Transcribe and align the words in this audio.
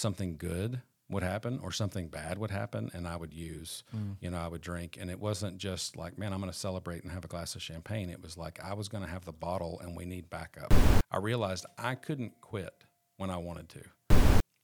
something 0.00 0.36
good 0.36 0.82
would 1.10 1.22
happen 1.22 1.58
or 1.62 1.72
something 1.72 2.08
bad 2.08 2.38
would 2.38 2.50
happen 2.50 2.90
and 2.94 3.06
I 3.06 3.16
would 3.16 3.34
use, 3.34 3.82
mm. 3.94 4.16
you 4.20 4.30
know, 4.30 4.38
I 4.38 4.46
would 4.46 4.60
drink. 4.60 4.96
And 4.98 5.10
it 5.10 5.18
wasn't 5.18 5.58
just 5.58 5.96
like, 5.96 6.16
man, 6.16 6.32
I'm 6.32 6.40
going 6.40 6.52
to 6.52 6.58
celebrate 6.58 7.02
and 7.02 7.10
have 7.12 7.24
a 7.24 7.28
glass 7.28 7.56
of 7.56 7.62
champagne. 7.62 8.10
It 8.10 8.22
was 8.22 8.38
like 8.38 8.60
I 8.62 8.74
was 8.74 8.88
going 8.88 9.04
to 9.04 9.10
have 9.10 9.24
the 9.24 9.32
bottle 9.32 9.80
and 9.82 9.96
we 9.96 10.04
need 10.04 10.30
backup. 10.30 10.72
I 11.10 11.18
realized 11.18 11.66
I 11.76 11.96
couldn't 11.96 12.40
quit 12.40 12.84
when 13.16 13.28
I 13.28 13.38
wanted 13.38 13.68
to. 13.70 13.82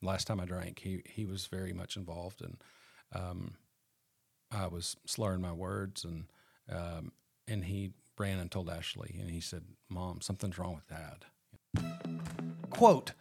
Last 0.03 0.27
time 0.27 0.41
I 0.41 0.45
drank, 0.45 0.79
he, 0.79 1.03
he 1.05 1.27
was 1.27 1.47
very 1.47 1.73
much 1.73 1.97
involved 1.97 2.43
and 2.43 2.57
um, 3.13 3.55
I 4.53 4.69
was 4.69 4.97
slurring 5.05 5.41
my 5.41 5.53
words 5.53 6.05
and, 6.05 6.27
um, 6.71 7.13
and 7.49 7.65
he 7.65 7.91
ran 8.19 8.39
and 8.39 8.51
told 8.51 8.71
Ashley 8.71 9.17
and 9.21 9.31
he 9.31 9.41
said, 9.41 9.65
Mom, 9.89 10.21
something's 10.21 10.59
wrong 10.59 10.75
with 10.75 10.87
dad. 10.87 11.25
Quote, 12.71 13.13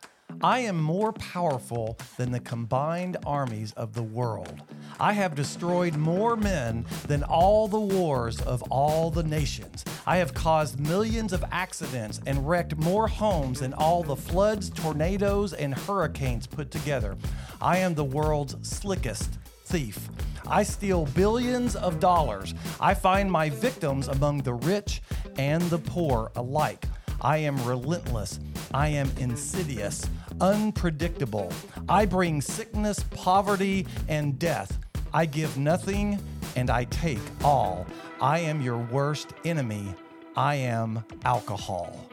I 0.41 0.59
am 0.59 0.81
more 0.81 1.13
powerful 1.13 1.97
than 2.17 2.31
the 2.31 2.39
combined 2.39 3.17
armies 3.25 3.73
of 3.73 3.93
the 3.93 4.03
world. 4.03 4.61
I 4.99 5.13
have 5.13 5.35
destroyed 5.35 5.95
more 5.95 6.35
men 6.35 6.85
than 7.07 7.23
all 7.23 7.67
the 7.67 7.79
wars 7.79 8.41
of 8.41 8.61
all 8.63 9.09
the 9.11 9.23
nations. 9.23 9.83
I 10.05 10.17
have 10.17 10.33
caused 10.33 10.79
millions 10.79 11.33
of 11.33 11.43
accidents 11.51 12.21
and 12.25 12.47
wrecked 12.47 12.75
more 12.77 13.07
homes 13.07 13.61
than 13.61 13.73
all 13.73 14.03
the 14.03 14.15
floods, 14.15 14.69
tornadoes, 14.69 15.53
and 15.53 15.73
hurricanes 15.73 16.47
put 16.47 16.69
together. 16.69 17.15
I 17.61 17.77
am 17.77 17.95
the 17.95 18.03
world's 18.03 18.55
slickest 18.67 19.39
thief. 19.65 20.09
I 20.47 20.63
steal 20.63 21.05
billions 21.07 21.75
of 21.75 21.99
dollars. 21.99 22.53
I 22.79 22.93
find 22.93 23.31
my 23.31 23.49
victims 23.49 24.07
among 24.07 24.43
the 24.43 24.53
rich 24.53 25.01
and 25.37 25.61
the 25.63 25.79
poor 25.79 26.31
alike. 26.35 26.85
I 27.21 27.37
am 27.37 27.63
relentless. 27.65 28.39
I 28.75 28.89
am 28.89 29.09
insidious 29.19 30.05
unpredictable. 30.41 31.49
I 31.87 32.05
bring 32.05 32.41
sickness, 32.41 33.01
poverty, 33.11 33.87
and 34.09 34.37
death. 34.37 34.77
I 35.13 35.27
give 35.27 35.57
nothing 35.57 36.19
and 36.57 36.69
I 36.69 36.83
take 36.83 37.21
all. 37.41 37.87
I 38.19 38.39
am 38.39 38.61
your 38.61 38.79
worst 38.79 39.29
enemy. 39.45 39.95
I 40.35 40.55
am 40.55 41.05
alcohol. 41.23 42.09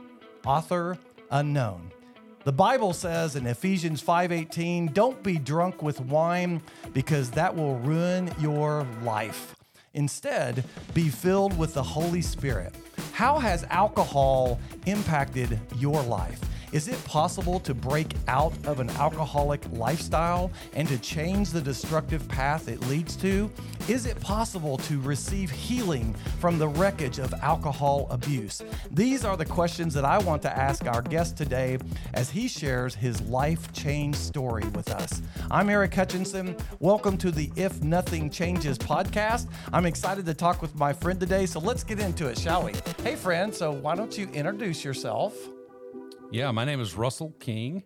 Author 0.47 0.97
unknown. 1.33 1.91
The 2.45 2.53
Bible 2.53 2.93
says 2.93 3.35
in 3.35 3.45
Ephesians 3.49 4.01
5:18, 4.01 4.87
"Don't 4.93 5.21
be 5.21 5.39
drunk 5.39 5.83
with 5.83 5.99
wine 6.01 6.63
because 6.93 7.33
that 7.33 7.57
will 7.57 7.75
ruin 7.81 8.33
your 8.39 8.87
life. 9.03 9.57
Instead, 9.95 10.63
be 10.95 11.09
filled 11.09 11.59
with 11.59 11.75
the 11.75 11.83
Holy 11.83 12.23
Spirit." 12.23 12.73
How 13.15 13.41
has 13.41 13.65
alcohol 13.65 14.61
impacted 14.87 15.59
your 15.77 16.01
life? 16.05 16.41
Is 16.73 16.89
it 16.89 17.05
possible 17.05 17.61
to 17.61 17.75
break 17.75 18.15
out 18.29 18.55
of 18.65 18.81
an 18.81 18.89
alcoholic 18.91 19.61
lifestyle 19.73 20.51
and 20.73 20.89
to 20.89 20.97
change 20.97 21.51
the 21.51 21.61
destructive 21.61 22.27
path 22.29 22.67
it 22.67 22.81
leads 22.89 23.15
to? 23.17 23.51
Is 23.89 24.07
it 24.07 24.19
possible 24.21 24.79
to 24.79 24.99
receive 25.03 25.51
healing 25.51 26.15
from 26.41 26.59
the 26.59 26.67
wreckage 26.67 27.19
of 27.19 27.35
alcohol 27.43 28.07
abuse? 28.09 28.63
These 28.91 29.23
are 29.23 29.37
the 29.37 29.45
questions 29.45 29.93
that 29.93 30.07
I 30.07 30.17
want 30.17 30.41
to 30.43 30.57
ask 30.57 30.87
our 30.87 31.03
guest 31.03 31.37
today 31.37 31.77
as 32.15 32.31
he 32.31 32.49
shares 32.49 32.95
his 32.95 33.21
life 33.21 33.71
change 33.75 34.17
story 34.17 34.67
with 34.69 34.91
us. 34.93 35.21
I'm 35.51 35.69
Eric 35.69 35.95
Hutchinson. 35.95 36.57
Welcome 36.81 37.19
to 37.19 37.31
the 37.31 37.53
If 37.55 37.83
Nothing 37.83 38.31
Changes 38.31 38.79
podcast. 38.79 39.47
I'm 39.75 39.85
excited 39.85 40.25
to 40.25 40.33
talk 40.33 40.63
with 40.63 40.75
my 40.75 40.95
friend 40.95 41.21
today, 41.21 41.45
so 41.45 41.61
let's 41.61 41.85
get 41.85 42.01
into 42.01 42.29
it, 42.29 42.39
shall 42.39 42.63
we? 42.63 42.73
Hey, 43.03 43.17
friend, 43.17 43.55
so 43.55 43.73
why 43.73 43.95
don't 43.95 44.17
you 44.17 44.27
introduce 44.33 44.83
yourself? 44.83 45.37
Yeah, 46.33 46.51
my 46.51 46.65
name 46.65 46.81
is 46.81 46.95
Russell 46.95 47.35
King. 47.41 47.83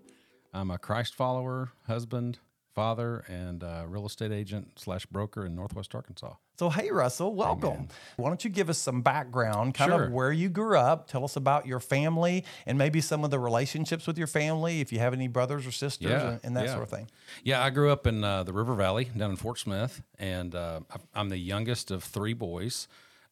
I'm 0.55 0.71
a 0.71 0.79
Christ 0.79 1.17
follower, 1.17 1.73
husband, 1.89 2.39
father, 2.77 3.25
and 3.27 3.65
real 3.91 4.07
estate 4.07 4.31
agent 4.31 4.71
slash 4.77 5.05
broker 5.07 5.45
in 5.45 5.57
Northwest 5.57 5.93
Arkansas. 5.97 6.35
So, 6.57 6.71
hey, 6.71 6.93
Russell, 6.93 7.35
welcome. 7.35 7.73
Amen. 7.73 7.89
Why 8.17 8.29
don't 8.29 8.45
you 8.45 8.49
give 8.49 8.71
us 8.71 8.79
some 8.79 9.03
background, 9.03 9.75
kind 9.75 9.91
sure. 9.91 10.05
of 10.05 10.13
where 10.13 10.31
you 10.31 10.49
grew 10.49 10.79
up? 10.79 11.09
Tell 11.09 11.25
us 11.25 11.35
about 11.35 11.67
your 11.67 11.81
family 11.81 12.45
and 12.67 12.79
maybe 12.79 13.01
some 13.01 13.25
of 13.25 13.33
the 13.33 13.39
relationships 13.41 14.07
with 14.07 14.17
your 14.17 14.29
family, 14.29 14.81
if 14.81 14.93
you 14.93 15.01
have 15.01 15.13
any 15.13 15.27
brothers 15.27 15.67
or 15.67 15.73
sisters 15.73 16.09
yeah, 16.09 16.29
and, 16.29 16.41
and, 16.45 16.57
that 16.57 16.67
yeah. 16.67 16.71
sort 16.71 16.85
of 16.85 16.89
thing. 16.89 17.11
Yeah, 17.43 17.65
I 17.65 17.71
grew 17.71 17.91
up 17.91 18.07
in 18.07 18.23
uh, 18.23 18.45
the 18.45 18.53
River 18.53 18.77
Valley 18.77 19.11
down 19.17 19.31
in 19.31 19.37
Fort 19.37 19.59
Smith, 19.59 20.03
and 20.21 20.55
uh, 20.55 20.81
I'm 21.15 21.31
the 21.31 21.37
youngest 21.37 21.91
of 21.91 22.05
three 22.05 22.33
boys. 22.33 22.87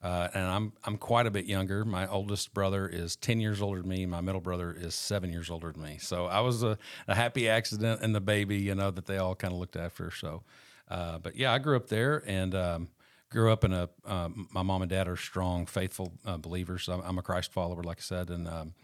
Uh, 0.05 0.29
and 0.35 0.45
I'm 0.45 0.73
I'm 0.85 0.99
quite 0.99 1.27
a 1.27 1.31
bit 1.31 1.47
younger. 1.47 1.83
My 1.83 2.07
oldest 2.07 2.53
brother 2.53 2.87
is 2.87 3.17
ten 3.17 3.41
years 3.41 3.63
older 3.63 3.81
than 3.81 3.89
me. 3.89 4.05
My 4.05 4.21
middle 4.21 4.43
brother 4.43 4.77
is 4.79 4.95
seven 4.95 5.33
years 5.33 5.49
older 5.49 5.73
than 5.73 5.83
me. 5.83 5.97
So 5.99 6.27
I 6.27 6.41
was 6.41 6.63
a, 6.63 6.77
a 7.09 7.15
happy 7.15 7.49
accident 7.49 8.03
and 8.03 8.15
the 8.15 8.21
baby, 8.21 8.59
you 8.59 8.75
know, 8.75 8.91
that 8.91 9.07
they 9.07 9.17
all 9.17 9.35
kind 9.35 9.55
of 9.55 9.59
looked 9.59 9.77
after. 9.77 10.11
So, 10.11 10.43
uh, 10.91 11.19
but 11.21 11.37
yeah, 11.37 11.55
I 11.55 11.59
grew 11.59 11.75
up 11.75 11.89
there 11.89 12.23
and 12.27 12.55
um, 12.55 12.89
grew 13.31 13.51
up 13.51 13.65
in 13.65 13.73
a. 13.73 13.89
Um, 14.05 14.47
my 14.53 14.61
mom 14.61 14.83
and 14.83 14.91
dad 14.91 15.09
are 15.09 15.17
strong, 15.17 15.65
faithful 15.65 16.13
uh, 16.27 16.37
believers. 16.37 16.87
I'm, 16.87 17.01
I'm, 17.01 17.17
a 17.17 17.23
Christ 17.23 17.51
follower, 17.51 17.83
like 17.83 17.97
I 17.97 18.03
said, 18.03 18.29
and 18.29 18.47
um, 18.47 18.75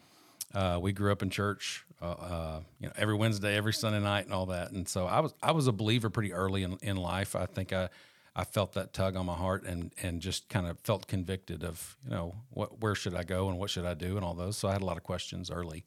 uh, 0.54 0.78
we 0.80 0.92
grew 0.92 1.12
up 1.12 1.22
in 1.22 1.28
church, 1.28 1.84
uh, 2.00 2.12
uh, 2.12 2.60
you 2.80 2.86
know, 2.86 2.94
every 2.96 3.14
Wednesday, 3.14 3.58
every 3.58 3.74
Sunday 3.74 4.00
night, 4.00 4.24
and 4.24 4.32
all 4.32 4.46
that. 4.46 4.70
And 4.70 4.88
so 4.88 5.04
I 5.04 5.20
was 5.20 5.34
I 5.42 5.52
was 5.52 5.66
a 5.66 5.72
believer 5.72 6.08
pretty 6.08 6.32
early 6.32 6.62
in, 6.62 6.78
in 6.80 6.96
life. 6.96 7.36
I 7.36 7.44
think 7.44 7.74
I 7.74 7.90
I 8.34 8.44
felt 8.44 8.74
that 8.74 8.92
tug 8.92 9.16
on 9.16 9.26
my 9.26 9.34
heart 9.34 9.64
and 9.64 9.92
and 10.02 10.20
just 10.20 10.48
kind 10.48 10.66
of 10.66 10.78
felt 10.80 11.06
convicted 11.06 11.64
of 11.64 11.96
you 12.04 12.10
know 12.10 12.34
what 12.50 12.80
where 12.80 12.94
should 12.94 13.14
I 13.14 13.24
go 13.24 13.48
and 13.48 13.58
what 13.58 13.70
should 13.70 13.84
I 13.84 13.94
do 13.94 14.16
and 14.16 14.24
all 14.24 14.34
those. 14.34 14.56
So 14.56 14.68
I 14.68 14.72
had 14.72 14.82
a 14.82 14.86
lot 14.86 14.96
of 14.96 15.02
questions 15.02 15.50
early. 15.50 15.84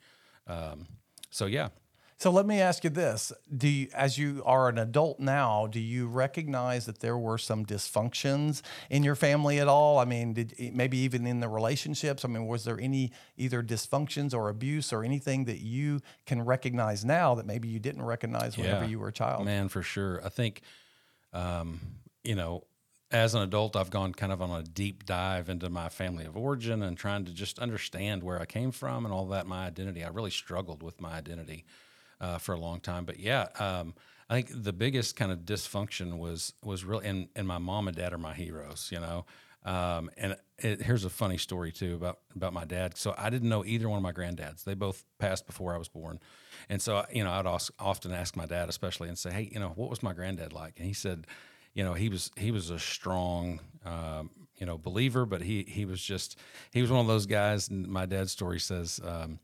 Um, 0.47 0.87
so 1.29 1.45
yeah. 1.45 1.69
So 2.17 2.31
let 2.31 2.45
me 2.45 2.61
ask 2.61 2.83
you 2.83 2.89
this: 2.89 3.33
Do 3.55 3.67
you, 3.67 3.87
as 3.93 4.17
you 4.17 4.43
are 4.45 4.69
an 4.69 4.77
adult 4.77 5.19
now, 5.19 5.67
do 5.67 5.79
you 5.79 6.07
recognize 6.07 6.85
that 6.85 6.99
there 6.99 7.17
were 7.17 7.37
some 7.37 7.65
dysfunctions 7.65 8.61
in 8.89 9.03
your 9.03 9.15
family 9.15 9.59
at 9.59 9.67
all? 9.67 9.97
I 9.97 10.05
mean, 10.05 10.33
did 10.33 10.53
maybe 10.73 10.97
even 10.99 11.25
in 11.25 11.39
the 11.39 11.49
relationships? 11.49 12.23
I 12.23 12.27
mean, 12.27 12.45
was 12.45 12.65
there 12.65 12.79
any 12.79 13.11
either 13.35 13.63
dysfunctions 13.63 14.33
or 14.33 14.47
abuse 14.49 14.93
or 14.93 15.03
anything 15.03 15.45
that 15.45 15.59
you 15.59 16.01
can 16.25 16.45
recognize 16.45 17.03
now 17.03 17.35
that 17.35 17.45
maybe 17.45 17.67
you 17.67 17.79
didn't 17.79 18.03
recognize 18.03 18.57
whenever 18.57 18.85
yeah. 18.85 18.91
you 18.91 18.99
were 18.99 19.09
a 19.09 19.13
child? 19.13 19.43
Man, 19.45 19.69
for 19.69 19.81
sure. 19.81 20.21
I 20.23 20.29
think. 20.29 20.61
Um, 21.33 21.79
you 22.23 22.35
know, 22.35 22.63
as 23.11 23.35
an 23.35 23.43
adult, 23.43 23.75
I've 23.75 23.91
gone 23.91 24.13
kind 24.13 24.31
of 24.31 24.41
on 24.41 24.49
a 24.49 24.63
deep 24.63 25.05
dive 25.05 25.47
into 25.47 25.69
my 25.69 25.87
family 25.89 26.25
of 26.25 26.35
origin 26.35 26.81
and 26.81 26.97
trying 26.97 27.25
to 27.25 27.31
just 27.31 27.59
understand 27.59 28.23
where 28.23 28.41
I 28.41 28.45
came 28.45 28.71
from 28.71 29.05
and 29.05 29.13
all 29.13 29.27
that, 29.27 29.45
my 29.45 29.67
identity. 29.67 30.03
I 30.03 30.09
really 30.09 30.31
struggled 30.31 30.81
with 30.81 30.99
my 30.99 31.11
identity 31.13 31.65
uh, 32.19 32.39
for 32.39 32.53
a 32.53 32.59
long 32.59 32.79
time. 32.79 33.05
But 33.05 33.19
yeah, 33.19 33.47
um, 33.59 33.93
I 34.29 34.41
think 34.41 34.63
the 34.63 34.73
biggest 34.73 35.15
kind 35.15 35.31
of 35.31 35.39
dysfunction 35.39 36.17
was 36.17 36.53
was 36.63 36.83
really, 36.83 37.05
and, 37.05 37.27
and 37.35 37.47
my 37.47 37.59
mom 37.59 37.87
and 37.87 37.95
dad 37.95 38.13
are 38.13 38.17
my 38.17 38.33
heroes, 38.33 38.89
you 38.91 38.99
know. 38.99 39.25
Um, 39.65 40.09
and 40.17 40.35
it, 40.57 40.81
here's 40.81 41.05
a 41.05 41.09
funny 41.09 41.37
story 41.37 41.71
too 41.71 41.95
about 41.95 42.19
about 42.35 42.51
my 42.51 42.65
dad. 42.65 42.97
So 42.97 43.13
I 43.17 43.29
didn't 43.29 43.47
know 43.47 43.63
either 43.63 43.87
one 43.87 43.97
of 43.97 44.03
my 44.03 44.11
granddads. 44.11 44.63
They 44.63 44.73
both 44.73 45.05
passed 45.19 45.45
before 45.45 45.73
I 45.75 45.77
was 45.77 45.87
born, 45.87 46.19
and 46.67 46.81
so 46.81 47.05
you 47.13 47.23
know 47.23 47.31
I'd 47.31 47.45
often 47.79 48.11
ask 48.11 48.35
my 48.35 48.45
dad, 48.45 48.69
especially, 48.69 49.07
and 49.07 49.17
say, 49.17 49.31
"Hey, 49.31 49.49
you 49.51 49.59
know, 49.59 49.69
what 49.75 49.89
was 49.89 50.01
my 50.01 50.13
granddad 50.13 50.51
like?" 50.51 50.73
And 50.77 50.87
he 50.87 50.93
said, 50.93 51.27
you 51.73 51.83
know, 51.83 51.93
he 51.93 52.09
was 52.09 52.31
he 52.37 52.51
was 52.51 52.69
a 52.69 52.79
strong, 52.79 53.59
um, 53.85 54.29
you 54.57 54.65
know, 54.65 54.77
believer, 54.77 55.25
but 55.25 55.41
he 55.41 55.63
he 55.67 55.85
was 55.85 56.01
just 56.01 56.37
he 56.71 56.81
was 56.81 56.91
one 56.91 57.01
of 57.01 57.07
those 57.07 57.25
guys. 57.25 57.69
And 57.69 57.87
my 57.87 58.05
dad's 58.05 58.31
story 58.31 58.59
says. 58.59 58.99
Um, 59.03 59.39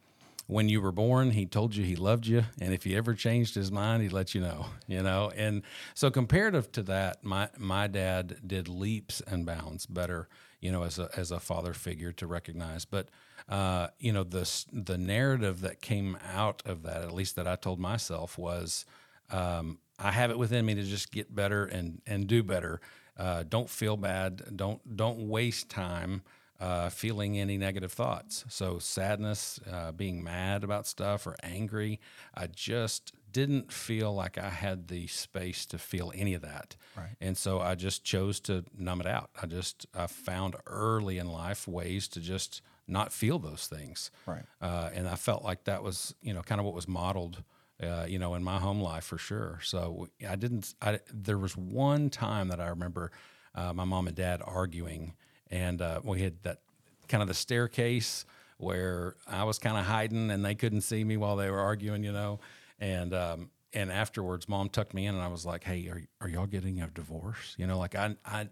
when 0.49 0.67
you 0.67 0.81
were 0.81 0.91
born, 0.91 1.29
he 1.29 1.45
told 1.45 1.75
you 1.75 1.85
he 1.85 1.95
loved 1.95 2.25
you, 2.25 2.43
and 2.59 2.73
if 2.73 2.83
he 2.83 2.95
ever 2.95 3.13
changed 3.13 3.53
his 3.53 3.71
mind, 3.71 4.01
he'd 4.01 4.11
let 4.11 4.33
you 4.33 4.41
know. 4.41 4.65
You 4.87 5.03
know, 5.03 5.31
and 5.35 5.61
so 5.93 6.09
comparative 6.09 6.71
to 6.71 6.81
that, 6.83 7.23
my 7.23 7.49
my 7.59 7.85
dad 7.85 8.39
did 8.47 8.67
leaps 8.67 9.21
and 9.21 9.45
bounds 9.45 9.85
better. 9.85 10.27
You 10.59 10.71
know, 10.71 10.81
as 10.81 10.97
a 10.97 11.11
as 11.15 11.29
a 11.29 11.39
father 11.39 11.75
figure 11.75 12.11
to 12.13 12.25
recognize, 12.25 12.85
but 12.85 13.09
uh, 13.47 13.89
you 13.99 14.11
know 14.11 14.23
the 14.23 14.49
the 14.73 14.97
narrative 14.97 15.61
that 15.61 15.81
came 15.81 16.17
out 16.33 16.63
of 16.65 16.81
that, 16.81 17.03
at 17.03 17.13
least 17.13 17.35
that 17.35 17.47
I 17.47 17.55
told 17.55 17.79
myself, 17.79 18.35
was 18.35 18.85
um, 19.29 19.77
I 19.99 20.11
have 20.11 20.31
it 20.31 20.37
within 20.37 20.65
me 20.65 20.75
to 20.75 20.83
just 20.83 21.11
get 21.11 21.33
better 21.35 21.65
and 21.65 22.01
and 22.07 22.27
do 22.27 22.43
better. 22.43 22.81
Uh, 23.17 23.43
don't 23.47 23.69
feel 23.69 23.97
bad. 23.97 24.55
Don't 24.55 24.95
don't 24.95 25.27
waste 25.27 25.69
time 25.69 26.21
uh, 26.59 26.89
feeling 26.89 27.39
any 27.39 27.57
negative 27.57 27.91
thoughts. 27.91 28.45
So 28.49 28.79
sadness, 28.79 29.59
uh, 29.71 29.91
being 29.91 30.23
mad 30.23 30.63
about 30.63 30.87
stuff 30.87 31.25
or 31.25 31.35
angry. 31.41 31.99
I 32.33 32.47
just 32.47 33.13
didn't 33.31 33.71
feel 33.71 34.13
like 34.13 34.37
I 34.37 34.49
had 34.49 34.87
the 34.87 35.07
space 35.07 35.65
to 35.67 35.77
feel 35.77 36.11
any 36.15 36.33
of 36.33 36.41
that. 36.41 36.75
Right. 36.97 37.15
And 37.21 37.37
so 37.37 37.59
I 37.59 37.75
just 37.75 38.03
chose 38.03 38.39
to 38.41 38.65
numb 38.77 39.01
it 39.01 39.07
out. 39.07 39.29
I 39.41 39.45
just 39.45 39.85
I 39.93 40.07
found 40.07 40.55
early 40.65 41.17
in 41.17 41.27
life 41.31 41.67
ways 41.67 42.07
to 42.09 42.19
just 42.19 42.61
not 42.87 43.13
feel 43.13 43.39
those 43.39 43.67
things. 43.67 44.11
Right. 44.25 44.43
Uh, 44.61 44.89
and 44.93 45.07
I 45.07 45.15
felt 45.15 45.43
like 45.43 45.65
that 45.65 45.83
was 45.83 46.15
you 46.21 46.33
know 46.33 46.41
kind 46.41 46.59
of 46.59 46.65
what 46.65 46.73
was 46.73 46.87
modeled 46.87 47.43
uh, 47.81 48.05
you 48.07 48.19
know, 48.19 48.35
in 48.35 48.43
my 48.43 48.57
home 48.57 48.81
life 48.81 49.05
for 49.05 49.17
sure. 49.17 49.59
So 49.63 50.09
I 50.27 50.35
didn't. 50.35 50.73
I, 50.81 50.99
there 51.13 51.37
was 51.37 51.55
one 51.55 52.09
time 52.09 52.49
that 52.49 52.59
I 52.59 52.67
remember 52.67 53.11
uh, 53.55 53.73
my 53.73 53.85
mom 53.85 54.07
and 54.07 54.15
dad 54.15 54.41
arguing, 54.43 55.13
and 55.49 55.81
uh, 55.81 56.01
we 56.03 56.21
had 56.21 56.43
that 56.43 56.59
kind 57.07 57.21
of 57.21 57.27
the 57.27 57.33
staircase 57.33 58.25
where 58.57 59.15
I 59.27 59.45
was 59.45 59.57
kind 59.57 59.77
of 59.77 59.85
hiding 59.85 60.29
and 60.31 60.43
they 60.43 60.53
couldn't 60.53 60.81
see 60.81 61.03
me 61.03 61.17
while 61.17 61.37
they 61.37 61.49
were 61.49 61.59
arguing, 61.59 62.03
you 62.03 62.11
know. 62.11 62.39
And 62.79 63.13
um, 63.13 63.49
and 63.73 63.91
afterwards, 63.91 64.49
mom 64.49 64.69
tucked 64.69 64.93
me 64.93 65.05
in, 65.05 65.15
and 65.15 65.23
I 65.23 65.27
was 65.27 65.45
like, 65.45 65.63
"Hey, 65.63 65.87
are 65.87 66.01
are 66.21 66.29
y'all 66.29 66.47
getting 66.47 66.81
a 66.81 66.87
divorce?" 66.87 67.55
You 67.57 67.67
know, 67.67 67.77
like 67.77 67.95
I, 67.95 68.15
I, 68.25 68.49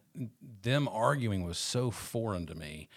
them 0.62 0.88
arguing 0.88 1.44
was 1.44 1.58
so 1.58 1.92
foreign 1.92 2.46
to 2.48 2.56
me 2.56 2.88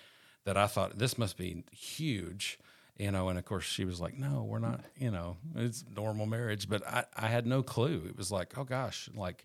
that 0.45 0.57
I 0.57 0.67
thought 0.67 0.99
this 0.99 1.19
must 1.19 1.37
be 1.37 1.65
huge, 1.73 2.59
you 3.01 3.11
know. 3.11 3.29
And 3.29 3.39
of 3.39 3.45
course, 3.45 3.65
she 3.65 3.85
was 3.85 4.01
like, 4.01 4.17
"No, 4.19 4.45
we're 4.49 4.59
not. 4.59 4.83
You 4.97 5.11
know, 5.11 5.37
it's 5.57 5.85
normal 5.97 6.27
marriage." 6.27 6.69
But 6.69 6.87
I, 6.87 7.05
I 7.17 7.29
had 7.29 7.47
no 7.47 7.63
clue. 7.63 8.05
It 8.07 8.17
was 8.17 8.31
like, 8.31 8.57
oh 8.59 8.65
gosh, 8.65 9.09
like 9.15 9.45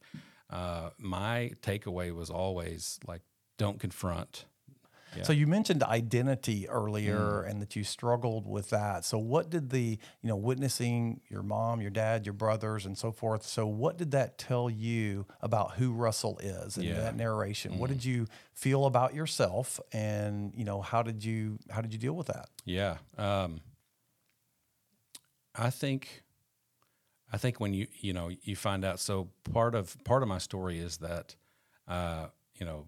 uh, 0.49 0.89
my 0.99 1.51
takeaway 1.61 2.13
was 2.13 2.29
always 2.29 2.99
like, 3.07 3.21
don't 3.57 3.79
confront. 3.79 4.45
Yeah. 5.15 5.23
So 5.23 5.33
you 5.33 5.47
mentioned 5.47 5.83
identity 5.83 6.67
earlier 6.67 7.44
mm. 7.45 7.50
and 7.50 7.62
that 7.62 7.75
you 7.75 7.83
struggled 7.83 8.47
with 8.47 8.69
that. 8.69 9.06
So 9.06 9.17
what 9.17 9.50
did 9.50 9.69
the, 9.69 9.97
you 10.21 10.29
know, 10.29 10.35
witnessing 10.35 11.21
your 11.29 11.44
mom, 11.44 11.81
your 11.81 11.91
dad, 11.91 12.25
your 12.25 12.33
brothers 12.33 12.85
and 12.85 12.97
so 12.97 13.12
forth. 13.12 13.44
So 13.44 13.65
what 13.65 13.97
did 13.97 14.12
that 14.12 14.38
tell 14.38 14.69
you 14.69 15.25
about 15.41 15.75
who 15.75 15.91
Russell 15.91 16.39
is 16.41 16.77
and 16.77 16.85
yeah. 16.85 16.95
that 16.95 17.15
narration? 17.15 17.73
Mm. 17.73 17.77
What 17.77 17.89
did 17.89 18.03
you 18.03 18.27
feel 18.53 18.85
about 18.85 19.13
yourself 19.13 19.79
and, 19.91 20.53
you 20.56 20.65
know, 20.65 20.81
how 20.81 21.01
did 21.01 21.23
you 21.23 21.59
how 21.69 21.81
did 21.81 21.94
you 21.94 22.00
deal 22.00 22.13
with 22.13 22.27
that? 22.27 22.50
Yeah. 22.65 22.97
Um, 23.17 23.62
I 25.57 25.69
think 25.69 26.23
I 27.31 27.38
think 27.38 27.59
when 27.59 27.73
you 27.73 27.88
you 28.00 28.13
know 28.13 28.29
you 28.44 28.56
find 28.56 28.85
out 28.85 29.00
so 29.00 29.29
part 29.51 29.75
of 29.75 29.97
part 30.03 30.21
of 30.21 30.29
my 30.29 30.38
story 30.38 30.79
is 30.79 30.97
that 30.97 31.35
uh, 31.88 32.27
you 32.56 32.65
know 32.65 32.88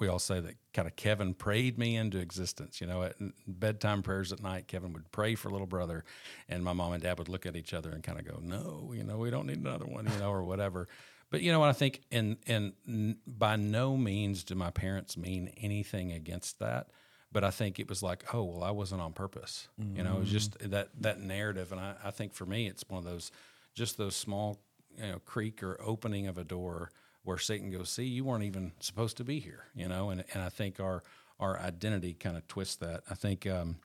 we 0.00 0.08
all 0.08 0.18
say 0.18 0.40
that 0.40 0.56
kind 0.72 0.88
of 0.88 0.96
Kevin 0.96 1.34
prayed 1.34 1.78
me 1.78 1.96
into 1.96 2.18
existence. 2.18 2.80
You 2.80 2.86
know, 2.86 3.02
at 3.02 3.16
bedtime 3.46 4.02
prayers 4.02 4.32
at 4.32 4.42
night, 4.42 4.66
Kevin 4.66 4.92
would 4.94 5.10
pray 5.12 5.34
for 5.34 5.50
little 5.50 5.66
brother, 5.66 6.04
and 6.48 6.64
my 6.64 6.72
mom 6.72 6.92
and 6.92 7.02
dad 7.02 7.18
would 7.18 7.28
look 7.28 7.46
at 7.46 7.56
each 7.56 7.74
other 7.74 7.90
and 7.90 8.02
kind 8.02 8.18
of 8.18 8.26
go, 8.26 8.40
"No, 8.42 8.92
you 8.94 9.04
know, 9.04 9.18
we 9.18 9.30
don't 9.30 9.46
need 9.46 9.58
another 9.58 9.86
one," 9.86 10.10
you 10.10 10.18
know, 10.18 10.30
or 10.30 10.42
whatever. 10.42 10.88
But 11.30 11.42
you 11.42 11.52
know 11.52 11.60
what 11.60 11.68
I 11.68 11.72
think, 11.72 12.00
and 12.10 12.38
and 12.46 13.16
by 13.26 13.56
no 13.56 13.96
means 13.96 14.42
do 14.42 14.54
my 14.54 14.70
parents 14.70 15.16
mean 15.16 15.52
anything 15.58 16.12
against 16.12 16.58
that. 16.58 16.88
But 17.32 17.44
I 17.44 17.50
think 17.50 17.78
it 17.78 17.88
was 17.88 18.02
like, 18.02 18.34
oh 18.34 18.42
well, 18.42 18.64
I 18.64 18.72
wasn't 18.72 19.00
on 19.02 19.12
purpose. 19.12 19.68
Mm-hmm. 19.80 19.96
You 19.96 20.02
know, 20.02 20.16
it 20.16 20.20
was 20.20 20.30
just 20.30 20.58
that 20.70 20.88
that 21.00 21.20
narrative, 21.20 21.70
and 21.70 21.80
I, 21.80 21.94
I 22.02 22.10
think 22.10 22.32
for 22.34 22.46
me, 22.46 22.66
it's 22.66 22.84
one 22.88 22.98
of 22.98 23.04
those, 23.04 23.30
just 23.74 23.98
those 23.98 24.16
small, 24.16 24.58
you 24.96 25.06
know, 25.06 25.20
creak 25.24 25.62
or 25.62 25.80
opening 25.80 26.26
of 26.26 26.38
a 26.38 26.44
door 26.44 26.90
where 27.24 27.38
Satan 27.38 27.70
goes, 27.70 27.90
see, 27.90 28.04
you 28.04 28.24
weren't 28.24 28.44
even 28.44 28.72
supposed 28.80 29.16
to 29.18 29.24
be 29.24 29.40
here, 29.40 29.64
you 29.74 29.88
know, 29.88 30.10
and, 30.10 30.24
and 30.32 30.42
I 30.42 30.48
think 30.48 30.80
our, 30.80 31.02
our 31.38 31.58
identity 31.58 32.14
kind 32.14 32.36
of 32.36 32.46
twists 32.48 32.76
that. 32.76 33.02
I 33.10 33.14
think, 33.14 33.46
um, 33.46 33.76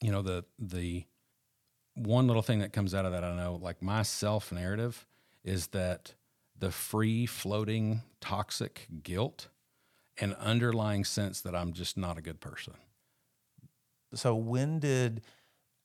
you 0.00 0.12
know, 0.12 0.22
the, 0.22 0.44
the 0.58 1.04
one 1.94 2.26
little 2.26 2.42
thing 2.42 2.60
that 2.60 2.72
comes 2.72 2.94
out 2.94 3.04
of 3.04 3.12
that, 3.12 3.24
I 3.24 3.34
know, 3.34 3.58
like 3.60 3.82
my 3.82 4.02
self 4.02 4.52
narrative 4.52 5.06
is 5.44 5.68
that 5.68 6.14
the 6.58 6.70
free 6.70 7.26
floating 7.26 8.02
toxic 8.20 8.86
guilt 9.02 9.48
and 10.20 10.34
underlying 10.34 11.04
sense 11.04 11.40
that 11.42 11.54
I'm 11.54 11.72
just 11.72 11.96
not 11.96 12.18
a 12.18 12.22
good 12.22 12.40
person. 12.40 12.74
So 14.14 14.34
when 14.34 14.78
did 14.80 15.22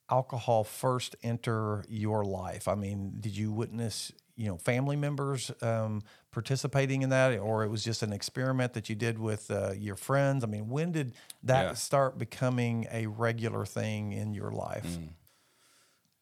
alcohol 0.09 0.63
first 0.63 1.15
enter 1.23 1.83
your 1.87 2.23
life? 2.23 2.67
I 2.67 2.75
mean, 2.75 3.17
did 3.19 3.35
you 3.37 3.51
witness 3.51 4.11
you 4.35 4.47
know 4.47 4.57
family 4.57 4.95
members 4.95 5.51
um, 5.61 6.01
participating 6.31 7.01
in 7.01 7.09
that 7.09 7.37
or 7.39 7.63
it 7.63 7.69
was 7.69 7.83
just 7.83 8.03
an 8.03 8.13
experiment 8.13 8.73
that 8.73 8.89
you 8.89 8.95
did 8.95 9.19
with 9.19 9.49
uh, 9.51 9.71
your 9.77 9.95
friends 9.95 10.43
i 10.43 10.47
mean 10.47 10.69
when 10.69 10.91
did 10.91 11.13
that 11.43 11.63
yeah. 11.63 11.73
start 11.73 12.17
becoming 12.17 12.87
a 12.91 13.07
regular 13.07 13.65
thing 13.65 14.11
in 14.11 14.33
your 14.33 14.51
life 14.51 14.85
mm. 14.85 15.09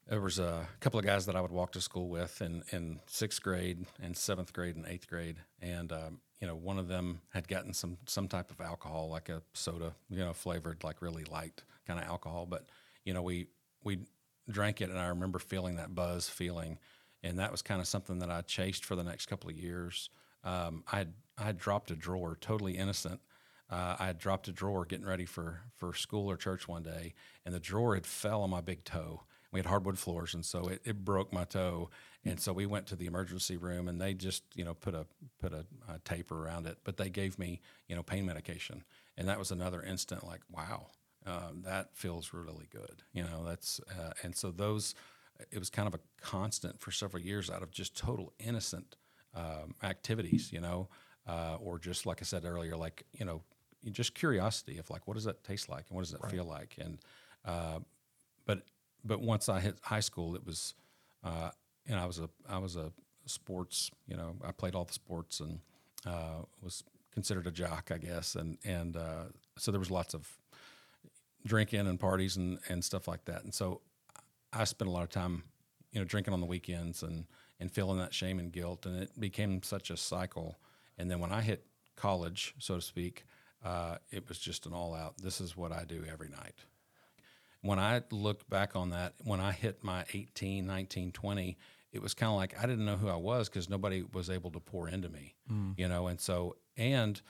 there 0.07 0.21
was 0.21 0.39
a 0.39 0.67
couple 0.79 0.99
of 0.99 1.05
guys 1.05 1.25
that 1.25 1.35
i 1.35 1.41
would 1.41 1.51
walk 1.51 1.71
to 1.71 1.81
school 1.81 2.09
with 2.09 2.41
in, 2.41 2.63
in 2.71 2.99
sixth 3.07 3.41
grade 3.41 3.85
and 4.01 4.15
seventh 4.17 4.51
grade 4.53 4.75
and 4.75 4.85
eighth 4.87 5.07
grade 5.07 5.37
and 5.61 5.91
um, 5.91 6.19
you 6.41 6.47
know 6.47 6.55
one 6.55 6.77
of 6.77 6.87
them 6.87 7.21
had 7.29 7.47
gotten 7.47 7.73
some 7.73 7.97
some 8.05 8.27
type 8.27 8.51
of 8.51 8.59
alcohol 8.59 9.09
like 9.09 9.29
a 9.29 9.41
soda 9.53 9.93
you 10.09 10.17
know 10.17 10.33
flavored 10.33 10.83
like 10.83 11.01
really 11.01 11.23
light 11.25 11.63
kind 11.87 11.99
of 11.99 12.05
alcohol 12.05 12.45
but 12.49 12.65
you 13.05 13.13
know 13.13 13.21
we 13.21 13.47
we 13.83 13.99
drank 14.49 14.81
it 14.81 14.89
and 14.89 14.99
i 14.99 15.07
remember 15.07 15.39
feeling 15.39 15.77
that 15.77 15.95
buzz 15.95 16.27
feeling 16.27 16.77
and 17.23 17.39
that 17.39 17.51
was 17.51 17.61
kind 17.61 17.81
of 17.81 17.87
something 17.87 18.19
that 18.19 18.29
I 18.29 18.41
chased 18.41 18.85
for 18.85 18.95
the 18.95 19.03
next 19.03 19.27
couple 19.27 19.49
of 19.49 19.57
years. 19.57 20.09
Um, 20.43 20.83
I 20.91 21.07
I 21.37 21.51
dropped 21.51 21.91
a 21.91 21.95
drawer, 21.95 22.37
totally 22.39 22.77
innocent. 22.77 23.21
Uh, 23.69 23.95
I 23.97 24.07
had 24.07 24.17
dropped 24.17 24.47
a 24.47 24.51
drawer 24.51 24.85
getting 24.85 25.05
ready 25.05 25.25
for 25.25 25.61
for 25.77 25.93
school 25.93 26.29
or 26.29 26.37
church 26.37 26.67
one 26.67 26.83
day, 26.83 27.13
and 27.45 27.53
the 27.55 27.59
drawer 27.59 27.95
had 27.95 28.05
fell 28.05 28.41
on 28.41 28.49
my 28.49 28.61
big 28.61 28.83
toe. 28.83 29.23
We 29.51 29.59
had 29.59 29.65
hardwood 29.65 29.99
floors, 29.99 30.33
and 30.33 30.45
so 30.45 30.67
it, 30.67 30.81
it 30.85 31.03
broke 31.03 31.33
my 31.33 31.43
toe. 31.43 31.89
And 32.23 32.39
so 32.39 32.53
we 32.53 32.65
went 32.65 32.85
to 32.87 32.95
the 32.95 33.07
emergency 33.07 33.57
room, 33.57 33.87
and 33.87 33.99
they 33.99 34.13
just 34.13 34.43
you 34.55 34.65
know 34.65 34.73
put 34.73 34.93
a 34.93 35.05
put 35.39 35.53
a, 35.53 35.65
a 35.89 35.99
tape 35.99 36.31
around 36.31 36.67
it, 36.67 36.79
but 36.83 36.97
they 36.97 37.09
gave 37.09 37.39
me 37.39 37.61
you 37.87 37.95
know 37.95 38.03
pain 38.03 38.25
medication, 38.25 38.83
and 39.17 39.27
that 39.27 39.39
was 39.39 39.51
another 39.51 39.81
instant 39.81 40.25
like 40.25 40.41
wow, 40.49 40.87
um, 41.25 41.61
that 41.63 41.95
feels 41.95 42.33
really 42.33 42.67
good. 42.71 43.03
You 43.13 43.23
know 43.23 43.43
that's 43.45 43.79
uh, 43.89 44.11
and 44.23 44.35
so 44.35 44.51
those 44.51 44.95
it 45.51 45.59
was 45.59 45.69
kind 45.69 45.87
of 45.87 45.93
a 45.93 45.99
constant 46.21 46.79
for 46.79 46.91
several 46.91 47.21
years 47.21 47.49
out 47.49 47.63
of 47.63 47.71
just 47.71 47.95
total 47.95 48.33
innocent 48.39 48.95
um, 49.35 49.75
activities, 49.83 50.51
you 50.51 50.59
know, 50.59 50.89
uh, 51.27 51.57
or 51.59 51.79
just 51.79 52.05
like 52.05 52.21
I 52.21 52.25
said 52.25 52.45
earlier, 52.45 52.75
like 52.75 53.05
you 53.13 53.25
know, 53.25 53.41
just 53.91 54.13
curiosity 54.13 54.77
of 54.77 54.89
like 54.89 55.07
what 55.07 55.15
does 55.15 55.23
that 55.25 55.43
taste 55.43 55.69
like 55.69 55.85
and 55.89 55.95
what 55.95 56.01
does 56.01 56.11
that 56.11 56.21
right. 56.23 56.31
feel 56.31 56.45
like, 56.45 56.75
and 56.79 56.99
uh, 57.45 57.79
but 58.45 58.63
but 59.03 59.21
once 59.21 59.49
I 59.49 59.59
hit 59.59 59.77
high 59.81 59.99
school, 59.99 60.35
it 60.35 60.45
was, 60.45 60.73
uh, 61.23 61.51
know, 61.95 62.01
I 62.01 62.05
was 62.05 62.19
a 62.19 62.29
I 62.47 62.57
was 62.57 62.75
a 62.75 62.91
sports, 63.25 63.91
you 64.07 64.17
know, 64.17 64.35
I 64.43 64.51
played 64.51 64.75
all 64.75 64.85
the 64.85 64.93
sports 64.93 65.39
and 65.39 65.59
uh, 66.05 66.43
was 66.61 66.83
considered 67.13 67.47
a 67.47 67.51
jock, 67.51 67.91
I 67.93 67.97
guess, 67.97 68.35
and 68.35 68.57
and 68.63 68.97
uh, 68.97 69.25
so 69.57 69.71
there 69.71 69.79
was 69.79 69.91
lots 69.91 70.13
of 70.13 70.27
drinking 71.45 71.87
and 71.87 71.99
parties 71.99 72.37
and 72.37 72.59
and 72.69 72.83
stuff 72.83 73.07
like 73.07 73.25
that, 73.25 73.43
and 73.43 73.53
so 73.53 73.81
I 74.53 74.63
spent 74.65 74.89
a 74.89 74.91
lot 74.91 75.03
of 75.03 75.09
time, 75.09 75.43
you 75.91 75.99
know, 75.99 76.05
drinking 76.05 76.33
on 76.33 76.39
the 76.39 76.45
weekends 76.45 77.03
and 77.03 77.25
and 77.59 77.71
feeling 77.71 77.99
that 77.99 78.13
shame 78.13 78.39
and 78.39 78.51
guilt, 78.51 78.85
and 78.87 79.03
it 79.03 79.19
became 79.19 79.61
such 79.61 79.91
a 79.91 79.97
cycle. 79.97 80.59
And 80.97 81.11
then 81.11 81.19
when 81.19 81.31
I 81.31 81.41
hit 81.41 81.65
college, 81.95 82.55
so 82.57 82.75
to 82.75 82.81
speak, 82.81 83.25
uh, 83.63 83.97
it 84.09 84.27
was 84.27 84.39
just 84.39 84.65
an 84.65 84.73
all 84.73 84.95
out. 84.95 85.17
This 85.21 85.39
is 85.39 85.55
what 85.55 85.71
I 85.71 85.83
do 85.83 86.03
every 86.11 86.29
night. 86.29 86.55
When 87.61 87.77
I 87.77 88.01
look 88.09 88.49
back 88.49 88.75
on 88.75 88.89
that, 88.89 89.13
when 89.23 89.39
I 89.39 89.51
hit 89.51 89.83
my 89.83 90.05
18, 90.11 90.65
19, 90.65 91.11
20, 91.11 91.57
it 91.91 92.01
was 92.01 92.15
kind 92.15 92.31
of 92.31 92.35
like 92.35 92.57
I 92.57 92.65
didn't 92.65 92.85
know 92.85 92.95
who 92.95 93.09
I 93.09 93.15
was 93.15 93.47
because 93.47 93.69
nobody 93.69 94.03
was 94.11 94.31
able 94.31 94.49
to 94.51 94.59
pour 94.59 94.89
into 94.89 95.09
me, 95.09 95.35
mm. 95.51 95.77
you 95.77 95.87
know. 95.87 96.07
And 96.07 96.19
so, 96.19 96.55
and 96.75 97.21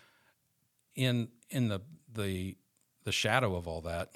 in 0.96 1.27
in 1.50 1.67
the 1.67 1.81
the 2.13 2.55
the 3.03 3.12
shadow 3.12 3.55
of 3.55 3.67
all 3.67 3.81
that, 3.81 4.13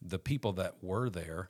the 0.00 0.18
people 0.18 0.54
that 0.54 0.82
were 0.82 1.08
there 1.08 1.48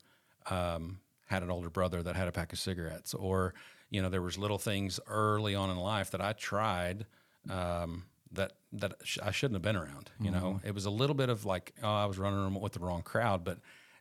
um, 0.50 1.00
had 1.26 1.42
an 1.42 1.50
older 1.50 1.70
brother 1.70 2.02
that 2.02 2.16
had 2.16 2.28
a 2.28 2.32
pack 2.32 2.52
of 2.52 2.58
cigarettes, 2.58 3.14
or 3.14 3.54
you 3.90 4.00
know, 4.00 4.08
there 4.08 4.22
was 4.22 4.38
little 4.38 4.58
things 4.58 4.98
early 5.06 5.54
on 5.54 5.70
in 5.70 5.76
life 5.76 6.10
that 6.12 6.20
I 6.20 6.32
tried 6.32 7.06
um, 7.50 8.04
that 8.32 8.52
that 8.72 8.94
I 9.22 9.30
shouldn't 9.30 9.56
have 9.56 9.62
been 9.62 9.76
around. 9.76 10.10
You 10.18 10.30
mm-hmm. 10.30 10.40
know, 10.40 10.60
it 10.64 10.74
was 10.74 10.86
a 10.86 10.90
little 10.90 11.14
bit 11.14 11.28
of 11.28 11.44
like, 11.44 11.74
oh, 11.82 11.94
I 11.94 12.06
was 12.06 12.18
running 12.18 12.58
with 12.60 12.72
the 12.72 12.80
wrong 12.80 13.02
crowd, 13.02 13.44
but 13.44 13.58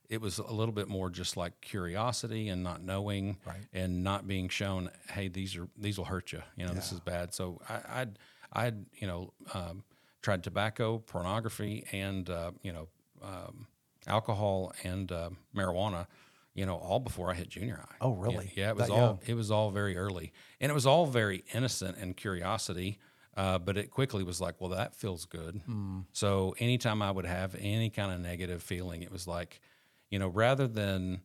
it 0.10 0.21
was 0.21 0.39
a 0.39 0.51
little 0.51 0.74
bit 0.74 0.88
more 0.88 1.10
just 1.10 1.38
like 1.38 1.62
curiosity 1.62 2.50
and 2.50 2.63
not 2.63 2.83
knowing 2.83 3.38
right. 3.45 3.65
and 3.74 4.03
not 4.03 4.27
being 4.27 4.50
shown, 4.50 4.89
hey, 5.13 5.27
these 5.27 5.55
are 5.55 5.67
these 5.77 5.98
will 5.98 6.05
hurt 6.05 6.31
you. 6.31 6.41
You 6.55 6.65
know, 6.65 6.71
yeah. 6.71 6.75
this 6.75 6.91
is 6.91 7.00
bad. 7.00 7.33
So 7.33 7.62
I, 7.69 8.01
I'd 8.01 8.19
I'd 8.53 8.86
you 8.95 9.07
know 9.07 9.33
um, 9.53 9.83
tried 10.21 10.43
tobacco, 10.43 11.00
pornography, 11.00 11.86
and 11.91 12.29
uh, 12.29 12.51
you 12.62 12.74
know 12.74 12.88
um, 13.21 13.67
alcohol 14.07 14.74
and 14.83 15.12
uh, 15.12 15.29
marijuana 15.55 16.07
you 16.53 16.65
know, 16.65 16.75
all 16.75 17.00
before 17.00 17.31
I 17.31 17.34
hit 17.34 17.50
junior 17.50 17.77
high. 17.77 17.96
Oh, 18.01 18.13
really? 18.13 18.51
Yeah, 18.55 18.65
yeah 18.65 18.70
it 18.72 18.75
was 18.75 18.88
that 18.88 18.93
all 18.93 19.00
young. 19.00 19.20
it 19.25 19.34
was 19.36 19.51
all 19.51 19.72
very 19.72 19.98
early, 19.98 20.34
and 20.60 20.70
it 20.70 20.74
was 20.74 20.86
all 20.86 21.05
very 21.05 21.43
innocent 21.53 21.98
and 21.98 22.15
curiosity. 22.15 23.00
Uh, 23.38 23.58
but 23.58 23.77
it 23.77 23.89
quickly 23.89 24.25
was 24.25 24.41
like, 24.41 24.60
well, 24.60 24.72
that 24.72 24.93
feels 24.93 25.24
good. 25.24 25.62
Mm. 25.65 26.03
So 26.12 26.53
anytime 26.60 27.01
I 27.01 27.10
would 27.12 27.25
have 27.25 27.55
any 27.58 27.89
kind 27.89 28.12
of 28.12 28.20
negative 28.20 28.62
feeling, 28.62 29.03
it 29.03 29.12
was 29.12 29.25
like, 29.25 29.62
you 30.10 30.20
know, 30.20 30.27
rather 30.27 30.67
than 30.67 31.22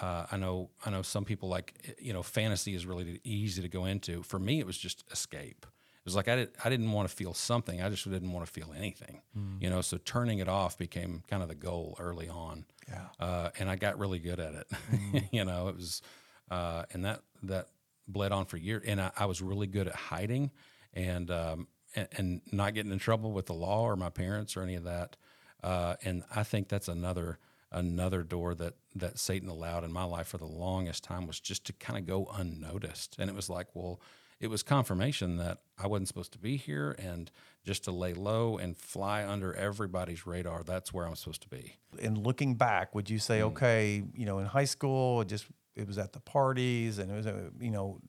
uh, 0.00 0.26
I 0.30 0.36
know 0.36 0.70
I 0.84 0.90
know 0.90 1.02
some 1.02 1.24
people 1.24 1.48
like 1.48 1.96
you 1.98 2.12
know 2.12 2.22
fantasy 2.22 2.74
is 2.74 2.86
really 2.86 3.20
easy 3.24 3.62
to 3.62 3.68
go 3.68 3.86
into. 3.86 4.22
For 4.22 4.38
me, 4.38 4.60
it 4.60 4.66
was 4.66 4.76
just 4.76 5.04
escape. 5.10 5.66
It 6.06 6.10
was 6.10 6.14
like 6.14 6.28
I 6.28 6.36
did, 6.36 6.50
I 6.64 6.68
didn't 6.68 6.92
want 6.92 7.08
to 7.08 7.14
feel 7.14 7.34
something. 7.34 7.82
I 7.82 7.88
just 7.88 8.08
didn't 8.08 8.30
want 8.30 8.46
to 8.46 8.52
feel 8.52 8.72
anything. 8.78 9.22
Mm. 9.36 9.60
You 9.60 9.70
know, 9.70 9.80
so 9.80 9.98
turning 10.04 10.38
it 10.38 10.48
off 10.48 10.78
became 10.78 11.24
kind 11.28 11.42
of 11.42 11.48
the 11.48 11.56
goal 11.56 11.96
early 11.98 12.28
on. 12.28 12.64
Yeah. 12.88 13.06
Uh, 13.18 13.50
and 13.58 13.68
I 13.68 13.74
got 13.74 13.98
really 13.98 14.20
good 14.20 14.38
at 14.38 14.54
it. 14.54 14.68
Mm-hmm. 14.92 15.18
you 15.32 15.44
know, 15.44 15.66
it 15.66 15.74
was, 15.74 16.02
uh, 16.48 16.84
and 16.92 17.04
that 17.04 17.22
that 17.42 17.66
bled 18.06 18.30
on 18.30 18.46
for 18.46 18.56
years. 18.56 18.84
And 18.86 19.00
I, 19.00 19.10
I 19.18 19.26
was 19.26 19.42
really 19.42 19.66
good 19.66 19.88
at 19.88 19.96
hiding 19.96 20.52
and, 20.94 21.28
um, 21.28 21.66
and, 21.96 22.08
and 22.12 22.40
not 22.52 22.74
getting 22.74 22.92
in 22.92 23.00
trouble 23.00 23.32
with 23.32 23.46
the 23.46 23.54
law 23.54 23.82
or 23.82 23.96
my 23.96 24.10
parents 24.10 24.56
or 24.56 24.62
any 24.62 24.76
of 24.76 24.84
that. 24.84 25.16
Uh, 25.60 25.96
and 26.04 26.22
I 26.36 26.44
think 26.44 26.68
that's 26.68 26.86
another 26.86 27.40
another 27.72 28.22
door 28.22 28.54
that 28.54 28.74
that 28.94 29.18
Satan 29.18 29.48
allowed 29.48 29.82
in 29.82 29.92
my 29.92 30.04
life 30.04 30.28
for 30.28 30.38
the 30.38 30.46
longest 30.46 31.02
time 31.02 31.26
was 31.26 31.40
just 31.40 31.66
to 31.66 31.72
kind 31.72 31.98
of 31.98 32.06
go 32.06 32.30
unnoticed. 32.32 33.16
And 33.18 33.28
it 33.28 33.34
was 33.34 33.50
like, 33.50 33.66
well, 33.74 34.00
it 34.40 34.48
was 34.48 34.62
confirmation 34.62 35.36
that 35.38 35.58
I 35.78 35.86
wasn't 35.86 36.08
supposed 36.08 36.32
to 36.32 36.38
be 36.38 36.56
here 36.56 36.94
and 36.98 37.30
just 37.64 37.84
to 37.84 37.90
lay 37.90 38.12
low 38.14 38.58
and 38.58 38.76
fly 38.76 39.26
under 39.26 39.54
everybody's 39.54 40.26
radar. 40.26 40.62
That's 40.62 40.92
where 40.92 41.06
I'm 41.06 41.16
supposed 41.16 41.42
to 41.42 41.48
be. 41.48 41.76
And 42.00 42.18
looking 42.18 42.54
back, 42.54 42.94
would 42.94 43.08
you 43.08 43.18
say, 43.18 43.42
okay, 43.42 44.04
you 44.14 44.26
know, 44.26 44.38
in 44.38 44.46
high 44.46 44.64
school, 44.64 45.22
it 45.22 45.28
just 45.28 45.46
it 45.74 45.86
was 45.86 45.98
at 45.98 46.12
the 46.12 46.20
parties 46.20 46.98
and 46.98 47.10
it 47.10 47.14
was, 47.14 47.26
uh, 47.26 47.50
you 47.60 47.70
know, 47.70 48.00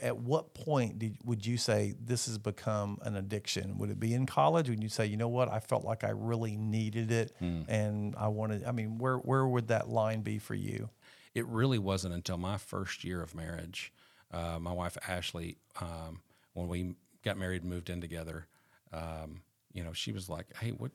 at 0.00 0.16
what 0.16 0.54
point 0.54 0.98
did 0.98 1.18
would 1.24 1.44
you 1.44 1.56
say 1.56 1.94
this 2.00 2.26
has 2.26 2.38
become 2.38 2.98
an 3.02 3.16
addiction? 3.16 3.78
Would 3.78 3.90
it 3.90 4.00
be 4.00 4.14
in 4.14 4.26
college? 4.26 4.68
Would 4.68 4.82
you 4.82 4.88
say, 4.88 5.06
you 5.06 5.16
know 5.16 5.28
what, 5.28 5.50
I 5.50 5.60
felt 5.60 5.84
like 5.84 6.02
I 6.02 6.10
really 6.10 6.56
needed 6.56 7.12
it 7.12 7.32
and 7.40 8.14
I 8.16 8.28
wanted? 8.28 8.64
I 8.64 8.72
mean, 8.72 8.98
where 8.98 9.16
where 9.18 9.46
would 9.46 9.68
that 9.68 9.88
line 9.88 10.22
be 10.22 10.38
for 10.38 10.54
you? 10.54 10.90
It 11.34 11.46
really 11.46 11.78
wasn't 11.78 12.14
until 12.14 12.38
my 12.38 12.56
first 12.56 13.04
year 13.04 13.22
of 13.22 13.34
marriage. 13.34 13.92
Uh, 14.32 14.58
my 14.60 14.72
wife 14.72 14.96
Ashley, 15.06 15.58
um, 15.80 16.20
when 16.54 16.68
we 16.68 16.94
got 17.24 17.36
married 17.36 17.62
and 17.62 17.70
moved 17.70 17.90
in 17.90 18.00
together, 18.00 18.46
um, 18.92 19.42
you 19.72 19.84
know, 19.84 19.92
she 19.92 20.12
was 20.12 20.28
like, 20.28 20.46
"Hey, 20.56 20.70
what? 20.70 20.92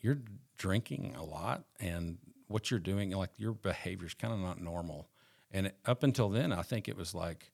You're 0.00 0.18
drinking 0.58 1.14
a 1.16 1.24
lot, 1.24 1.64
and 1.80 2.18
what 2.48 2.70
you're 2.70 2.80
doing, 2.80 3.10
like 3.10 3.30
your 3.36 3.52
behavior's 3.52 4.14
kind 4.14 4.32
of 4.32 4.40
not 4.40 4.60
normal." 4.60 5.08
And 5.52 5.68
it, 5.68 5.76
up 5.84 6.02
until 6.02 6.28
then, 6.28 6.52
I 6.52 6.62
think 6.62 6.88
it 6.88 6.96
was 6.96 7.14
like, 7.14 7.52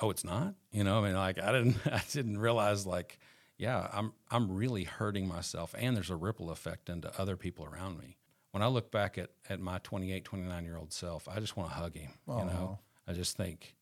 "Oh, 0.00 0.10
it's 0.10 0.24
not." 0.24 0.54
You 0.72 0.84
know, 0.84 0.98
I 0.98 1.06
mean, 1.06 1.14
like 1.14 1.38
I 1.40 1.52
didn't, 1.52 1.76
I 1.86 2.02
didn't 2.10 2.38
realize 2.38 2.86
like, 2.86 3.18
yeah, 3.56 3.88
I'm, 3.92 4.12
I'm 4.30 4.50
really 4.50 4.84
hurting 4.84 5.28
myself, 5.28 5.74
and 5.78 5.96
there's 5.96 6.10
a 6.10 6.16
ripple 6.16 6.50
effect 6.50 6.88
into 6.88 7.12
other 7.20 7.36
people 7.36 7.64
around 7.64 7.98
me. 7.98 8.16
When 8.50 8.62
I 8.62 8.66
look 8.66 8.90
back 8.90 9.18
at, 9.18 9.30
at 9.48 9.60
my 9.60 9.78
28, 9.78 10.24
29 10.24 10.64
year 10.64 10.76
old 10.76 10.92
self, 10.92 11.28
I 11.28 11.40
just 11.40 11.56
want 11.56 11.70
to 11.70 11.76
hug 11.76 11.96
him. 11.96 12.10
You 12.28 12.44
know, 12.46 12.78
I 13.06 13.12
just 13.12 13.36
think 13.36 13.74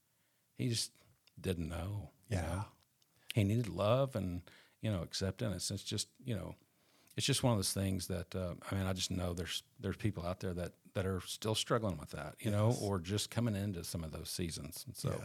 he 0.62 0.68
just 0.68 0.92
didn't 1.40 1.68
know. 1.68 2.10
you 2.28 2.36
Yeah. 2.36 2.42
know? 2.42 2.64
he 3.34 3.44
needed 3.44 3.68
love 3.68 4.14
and 4.16 4.42
you 4.80 4.90
know 4.92 5.02
acceptance. 5.02 5.70
It's 5.70 5.82
just 5.82 6.08
you 6.24 6.34
know, 6.34 6.54
it's 7.16 7.26
just 7.26 7.42
one 7.42 7.52
of 7.52 7.58
those 7.58 7.72
things 7.72 8.06
that 8.08 8.34
uh, 8.34 8.54
I 8.70 8.74
mean, 8.74 8.86
I 8.86 8.92
just 8.92 9.10
know 9.10 9.32
there's 9.32 9.62
there's 9.80 9.96
people 9.96 10.26
out 10.26 10.40
there 10.40 10.54
that 10.54 10.72
that 10.94 11.06
are 11.06 11.20
still 11.26 11.54
struggling 11.54 11.96
with 11.96 12.10
that, 12.10 12.34
you 12.40 12.50
know, 12.50 12.76
or 12.82 12.98
just 12.98 13.30
coming 13.30 13.56
into 13.56 13.82
some 13.84 14.04
of 14.04 14.12
those 14.12 14.28
seasons. 14.28 14.84
And 14.86 14.94
so, 14.96 15.22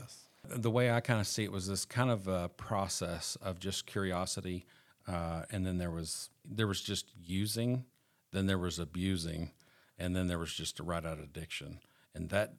the 0.47 0.71
way 0.71 0.89
I 0.91 1.01
kind 1.01 1.19
of 1.19 1.27
see 1.27 1.43
it 1.43 1.51
was 1.51 1.67
this 1.67 1.83
kind 1.85 2.09
of 2.09 2.27
a 2.29 2.47
process 2.49 3.35
of 3.41 3.59
just 3.59 3.85
curiosity, 3.85 4.65
uh, 5.07 5.43
and 5.51 5.65
then 5.65 5.77
there 5.77 5.91
was 5.91 6.29
there 6.45 6.67
was 6.67 6.81
just 6.81 7.11
using, 7.21 7.83
then 8.31 8.45
there 8.45 8.57
was 8.57 8.79
abusing, 8.79 9.51
and 9.99 10.15
then 10.15 10.27
there 10.27 10.39
was 10.39 10.53
just 10.53 10.79
a 10.79 10.83
right 10.83 11.05
out 11.05 11.19
addiction, 11.19 11.79
and 12.15 12.29
that 12.29 12.53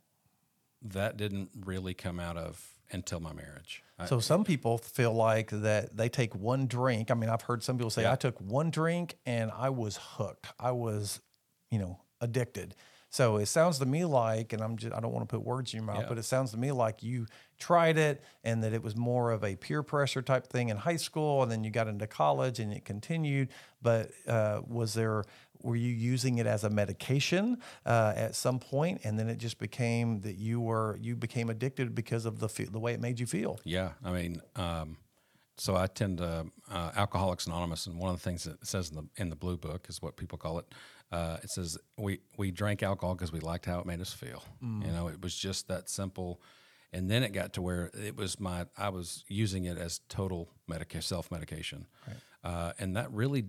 that 0.82 1.16
didn't 1.16 1.50
really 1.64 1.94
come 1.94 2.20
out 2.20 2.36
of 2.36 2.68
until 2.90 3.20
my 3.20 3.32
marriage. 3.32 3.82
I- 3.98 4.06
So 4.06 4.20
some 4.20 4.44
people 4.44 4.78
feel 4.78 5.12
like 5.12 5.50
that 5.50 5.96
they 5.96 6.08
take 6.08 6.34
one 6.34 6.66
drink. 6.66 7.10
I 7.10 7.14
mean, 7.14 7.28
I've 7.28 7.42
heard 7.42 7.62
some 7.62 7.76
people 7.76 7.90
say, 7.90 8.02
Yeah. 8.02 8.12
I 8.12 8.16
took 8.16 8.40
one 8.40 8.70
drink 8.70 9.16
and 9.26 9.50
I 9.50 9.70
was 9.70 9.98
hooked. 10.00 10.46
I 10.58 10.70
was, 10.70 11.20
you 11.70 11.78
know, 11.78 12.00
addicted. 12.20 12.74
So 13.10 13.38
it 13.38 13.46
sounds 13.46 13.78
to 13.78 13.86
me 13.86 14.04
like, 14.04 14.52
and 14.52 14.62
I'm 14.62 14.76
just, 14.76 14.94
I 14.94 15.00
don't 15.00 15.12
want 15.12 15.26
to 15.26 15.34
put 15.36 15.42
words 15.44 15.72
in 15.72 15.78
your 15.78 15.86
mouth, 15.86 16.02
Yeah. 16.02 16.08
but 16.08 16.18
it 16.18 16.24
sounds 16.24 16.50
to 16.50 16.58
me 16.58 16.72
like 16.72 17.02
you 17.02 17.26
tried 17.58 17.96
it 17.96 18.22
and 18.44 18.62
that 18.62 18.74
it 18.74 18.82
was 18.82 18.96
more 18.96 19.30
of 19.30 19.42
a 19.44 19.56
peer 19.56 19.82
pressure 19.82 20.20
type 20.20 20.46
thing 20.46 20.68
in 20.68 20.76
high 20.76 20.96
school. 20.96 21.42
And 21.42 21.50
then 21.50 21.64
you 21.64 21.70
got 21.70 21.88
into 21.88 22.06
college 22.06 22.60
and 22.60 22.70
it 22.72 22.84
continued. 22.84 23.48
But 23.80 24.10
uh, 24.26 24.60
was 24.66 24.92
there, 24.94 25.24
were 25.62 25.76
you 25.76 25.92
using 25.92 26.38
it 26.38 26.46
as 26.46 26.64
a 26.64 26.70
medication 26.70 27.58
uh, 27.86 28.12
at 28.16 28.34
some 28.34 28.58
point 28.58 29.00
and 29.04 29.18
then 29.18 29.28
it 29.28 29.38
just 29.38 29.58
became 29.58 30.20
that 30.22 30.36
you 30.36 30.60
were, 30.60 30.98
you 31.00 31.16
became 31.16 31.50
addicted 31.50 31.94
because 31.94 32.24
of 32.24 32.38
the, 32.38 32.48
the 32.70 32.78
way 32.78 32.92
it 32.92 33.00
made 33.00 33.18
you 33.20 33.26
feel? 33.26 33.58
Yeah, 33.64 33.92
I 34.04 34.12
mean, 34.12 34.40
um, 34.56 34.96
so 35.56 35.74
I 35.74 35.88
tend 35.88 36.18
to 36.18 36.46
uh, 36.70 36.90
Alcoholics 36.96 37.46
Anonymous, 37.46 37.86
and 37.86 37.98
one 37.98 38.10
of 38.10 38.16
the 38.16 38.22
things 38.22 38.44
that 38.44 38.60
it 38.62 38.66
says 38.66 38.90
in 38.90 38.96
the 38.96 39.06
in 39.16 39.28
the 39.28 39.36
blue 39.36 39.56
book 39.56 39.86
is 39.88 40.00
what 40.00 40.16
people 40.16 40.38
call 40.38 40.58
it. 40.60 40.66
Uh, 41.10 41.38
it 41.42 41.50
says 41.50 41.76
we 41.96 42.20
we 42.36 42.50
drank 42.52 42.82
alcohol 42.82 43.14
because 43.16 43.32
we 43.32 43.40
liked 43.40 43.66
how 43.66 43.80
it 43.80 43.86
made 43.86 44.00
us 44.00 44.12
feel. 44.12 44.44
You 44.62 44.92
know, 44.92 45.08
it 45.08 45.20
was 45.20 45.36
just 45.36 45.68
that 45.68 45.88
simple. 45.90 46.40
And 46.92 47.10
then 47.10 47.22
it 47.22 47.32
got 47.32 47.52
to 47.54 47.62
where 47.62 47.90
it 47.92 48.16
was 48.16 48.40
my 48.40 48.66
I 48.76 48.88
was 48.90 49.24
using 49.26 49.64
it 49.64 49.76
as 49.76 50.00
total 50.08 50.48
medica- 50.68 51.02
self 51.02 51.30
medication, 51.30 51.86
uh, 52.44 52.72
and 52.78 52.96
that 52.96 53.12
really, 53.12 53.46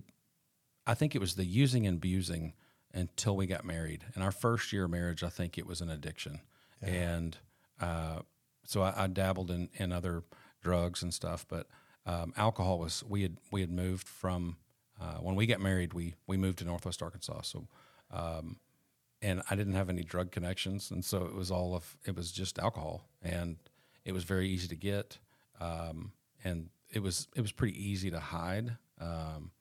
I 0.89 0.96
think 0.96 1.13
it 1.13 1.19
was 1.19 1.36
the 1.36 1.46
using 1.46 1.86
and 1.86 1.98
abusing 1.98 2.53
until 2.96 3.36
we 3.36 3.46
got 3.46 3.63
married. 3.63 4.05
In 4.15 4.24
our 4.24 4.31
first 4.31 4.74
year 4.74 4.86
of 4.86 4.89
marriage, 4.89 5.24
I 5.24 5.29
think 5.29 5.60
it 5.60 5.67
was 5.67 5.81
an 5.81 5.89
addiction, 5.89 6.41
and 6.81 7.38
uh, 7.79 8.22
so 8.65 8.81
I, 8.81 9.03
I 9.03 9.08
dabbled 9.08 9.51
in, 9.51 9.69
in 9.75 9.91
other 9.91 10.24
drugs 10.63 11.03
and 11.03 11.13
stuff, 11.13 11.46
but 11.48 11.67
um, 12.08 12.34
alcohol 12.36 12.79
was 12.79 13.03
we 13.08 13.22
had 13.22 13.38
we 13.51 13.62
had 13.62 13.69
moved 13.69 14.08
from 14.08 14.58
uh, 15.00 15.17
when 15.17 15.36
we 15.36 15.46
got 15.46 15.62
married 15.62 15.93
we 15.93 16.15
we 16.25 16.38
moved 16.38 16.58
to 16.58 16.65
Northwest 16.65 17.03
Arkansas, 17.03 17.41
so 17.43 17.67
um, 18.10 18.58
and 19.22 19.43
I 19.48 19.55
didn't 19.55 19.74
have 19.74 19.89
any 19.89 20.01
drug 20.01 20.31
connections, 20.31 20.89
and 20.89 21.05
so 21.05 21.24
it 21.25 21.36
was 21.36 21.51
all 21.51 21.75
of 21.75 21.98
it 22.03 22.15
was 22.15 22.31
just 22.31 22.58
alcohol, 22.58 23.08
and 23.22 23.58
it 24.05 24.12
was 24.12 24.24
very 24.24 24.50
easy 24.50 24.67
to 24.67 24.75
get, 24.75 25.19
um, 25.62 26.13
and 26.43 26.69
it 26.89 27.03
was 27.03 27.27
it 27.36 27.41
was 27.41 27.51
pretty 27.51 27.77
easy 27.77 28.10
to 28.10 28.19
hide. 28.19 28.75
Um, 29.00 29.51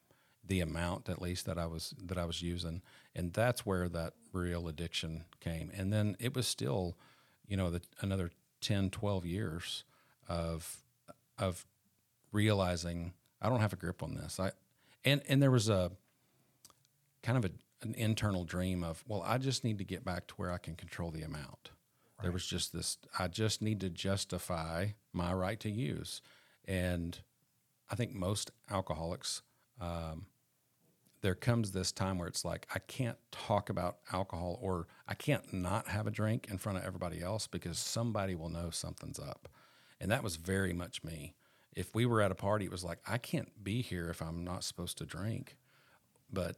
the 0.48 0.60
amount 0.60 1.08
at 1.08 1.22
least 1.22 1.46
that 1.46 1.58
I 1.58 1.66
was 1.66 1.94
that 2.02 2.18
I 2.18 2.24
was 2.24 2.42
using 2.42 2.82
and 3.14 3.32
that's 3.32 3.64
where 3.64 3.88
that 3.90 4.14
real 4.32 4.66
addiction 4.68 5.24
came. 5.40 5.70
And 5.76 5.92
then 5.92 6.16
it 6.18 6.34
was 6.34 6.46
still 6.46 6.96
you 7.46 7.56
know 7.56 7.70
the, 7.70 7.82
another 8.00 8.30
10 8.60 8.90
12 8.90 9.24
years 9.24 9.84
of 10.28 10.78
of 11.38 11.66
realizing 12.32 13.12
I 13.40 13.48
don't 13.48 13.60
have 13.60 13.72
a 13.72 13.76
grip 13.76 14.02
on 14.02 14.14
this. 14.14 14.40
I 14.40 14.52
and 15.04 15.22
and 15.28 15.42
there 15.42 15.50
was 15.50 15.68
a 15.68 15.92
kind 17.22 17.38
of 17.38 17.44
a, 17.44 17.50
an 17.82 17.94
internal 17.96 18.44
dream 18.44 18.82
of 18.82 19.04
well 19.06 19.22
I 19.24 19.38
just 19.38 19.64
need 19.64 19.78
to 19.78 19.84
get 19.84 20.04
back 20.04 20.26
to 20.28 20.34
where 20.34 20.50
I 20.50 20.58
can 20.58 20.74
control 20.74 21.10
the 21.10 21.22
amount. 21.22 21.70
There 22.22 22.32
was 22.32 22.46
just 22.46 22.72
this 22.72 22.96
I 23.18 23.28
just 23.28 23.60
need 23.62 23.80
to 23.80 23.90
justify 23.90 24.88
my 25.12 25.32
right 25.32 25.60
to 25.60 25.70
use. 25.70 26.22
And 26.64 27.18
I 27.90 27.94
think 27.94 28.14
most 28.14 28.50
alcoholics 28.70 29.42
um, 29.80 30.26
there 31.20 31.34
comes 31.34 31.72
this 31.72 31.92
time 31.92 32.18
where 32.18 32.28
it's 32.28 32.44
like 32.44 32.66
I 32.74 32.78
can't 32.78 33.18
talk 33.32 33.70
about 33.70 33.98
alcohol 34.12 34.58
or 34.62 34.86
I 35.06 35.14
can't 35.14 35.52
not 35.52 35.88
have 35.88 36.06
a 36.06 36.10
drink 36.10 36.46
in 36.50 36.58
front 36.58 36.78
of 36.78 36.84
everybody 36.84 37.22
else 37.22 37.46
because 37.46 37.78
somebody 37.78 38.34
will 38.34 38.48
know 38.48 38.70
something's 38.70 39.18
up. 39.18 39.48
And 40.00 40.10
that 40.10 40.22
was 40.22 40.36
very 40.36 40.72
much 40.72 41.02
me. 41.02 41.34
If 41.74 41.94
we 41.94 42.06
were 42.06 42.20
at 42.22 42.30
a 42.30 42.36
party, 42.36 42.64
it 42.64 42.70
was 42.70 42.84
like 42.84 42.98
I 43.06 43.18
can't 43.18 43.62
be 43.62 43.82
here 43.82 44.10
if 44.10 44.22
I'm 44.22 44.44
not 44.44 44.64
supposed 44.64 44.98
to 44.98 45.06
drink. 45.06 45.56
But 46.32 46.56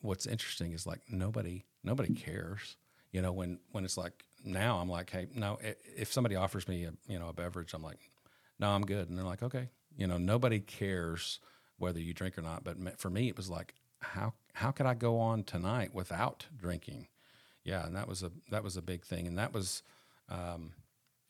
what's 0.00 0.26
interesting 0.26 0.72
is 0.72 0.86
like 0.86 1.00
nobody 1.08 1.64
nobody 1.82 2.14
cares. 2.14 2.76
You 3.12 3.22
know, 3.22 3.32
when 3.32 3.58
when 3.72 3.84
it's 3.84 3.96
like 3.96 4.24
now 4.44 4.78
I'm 4.78 4.88
like, 4.88 5.10
hey, 5.10 5.26
no, 5.34 5.58
if 5.96 6.12
somebody 6.12 6.36
offers 6.36 6.68
me 6.68 6.84
a 6.84 6.92
you 7.06 7.18
know 7.18 7.28
a 7.28 7.32
beverage, 7.32 7.74
I'm 7.74 7.82
like, 7.82 8.10
no, 8.58 8.70
I'm 8.70 8.86
good, 8.86 9.08
and 9.08 9.18
they're 9.18 9.24
like, 9.24 9.42
okay, 9.42 9.70
you 9.96 10.06
know, 10.06 10.18
nobody 10.18 10.60
cares 10.60 11.40
whether 11.80 11.98
you 11.98 12.14
drink 12.14 12.38
or 12.38 12.42
not. 12.42 12.62
But 12.64 13.00
for 13.00 13.10
me, 13.10 13.28
it 13.28 13.36
was 13.36 13.50
like, 13.50 13.74
how 14.00 14.34
how 14.54 14.70
could 14.70 14.86
I 14.86 14.94
go 14.94 15.18
on 15.18 15.44
tonight 15.44 15.94
without 15.94 16.46
drinking? 16.56 17.08
Yeah, 17.64 17.84
and 17.84 17.94
that 17.96 18.08
was 18.08 18.22
a 18.22 18.30
that 18.50 18.64
was 18.64 18.76
a 18.76 18.82
big 18.82 19.04
thing, 19.04 19.26
and 19.26 19.38
that 19.38 19.52
was, 19.52 19.82
um, 20.28 20.72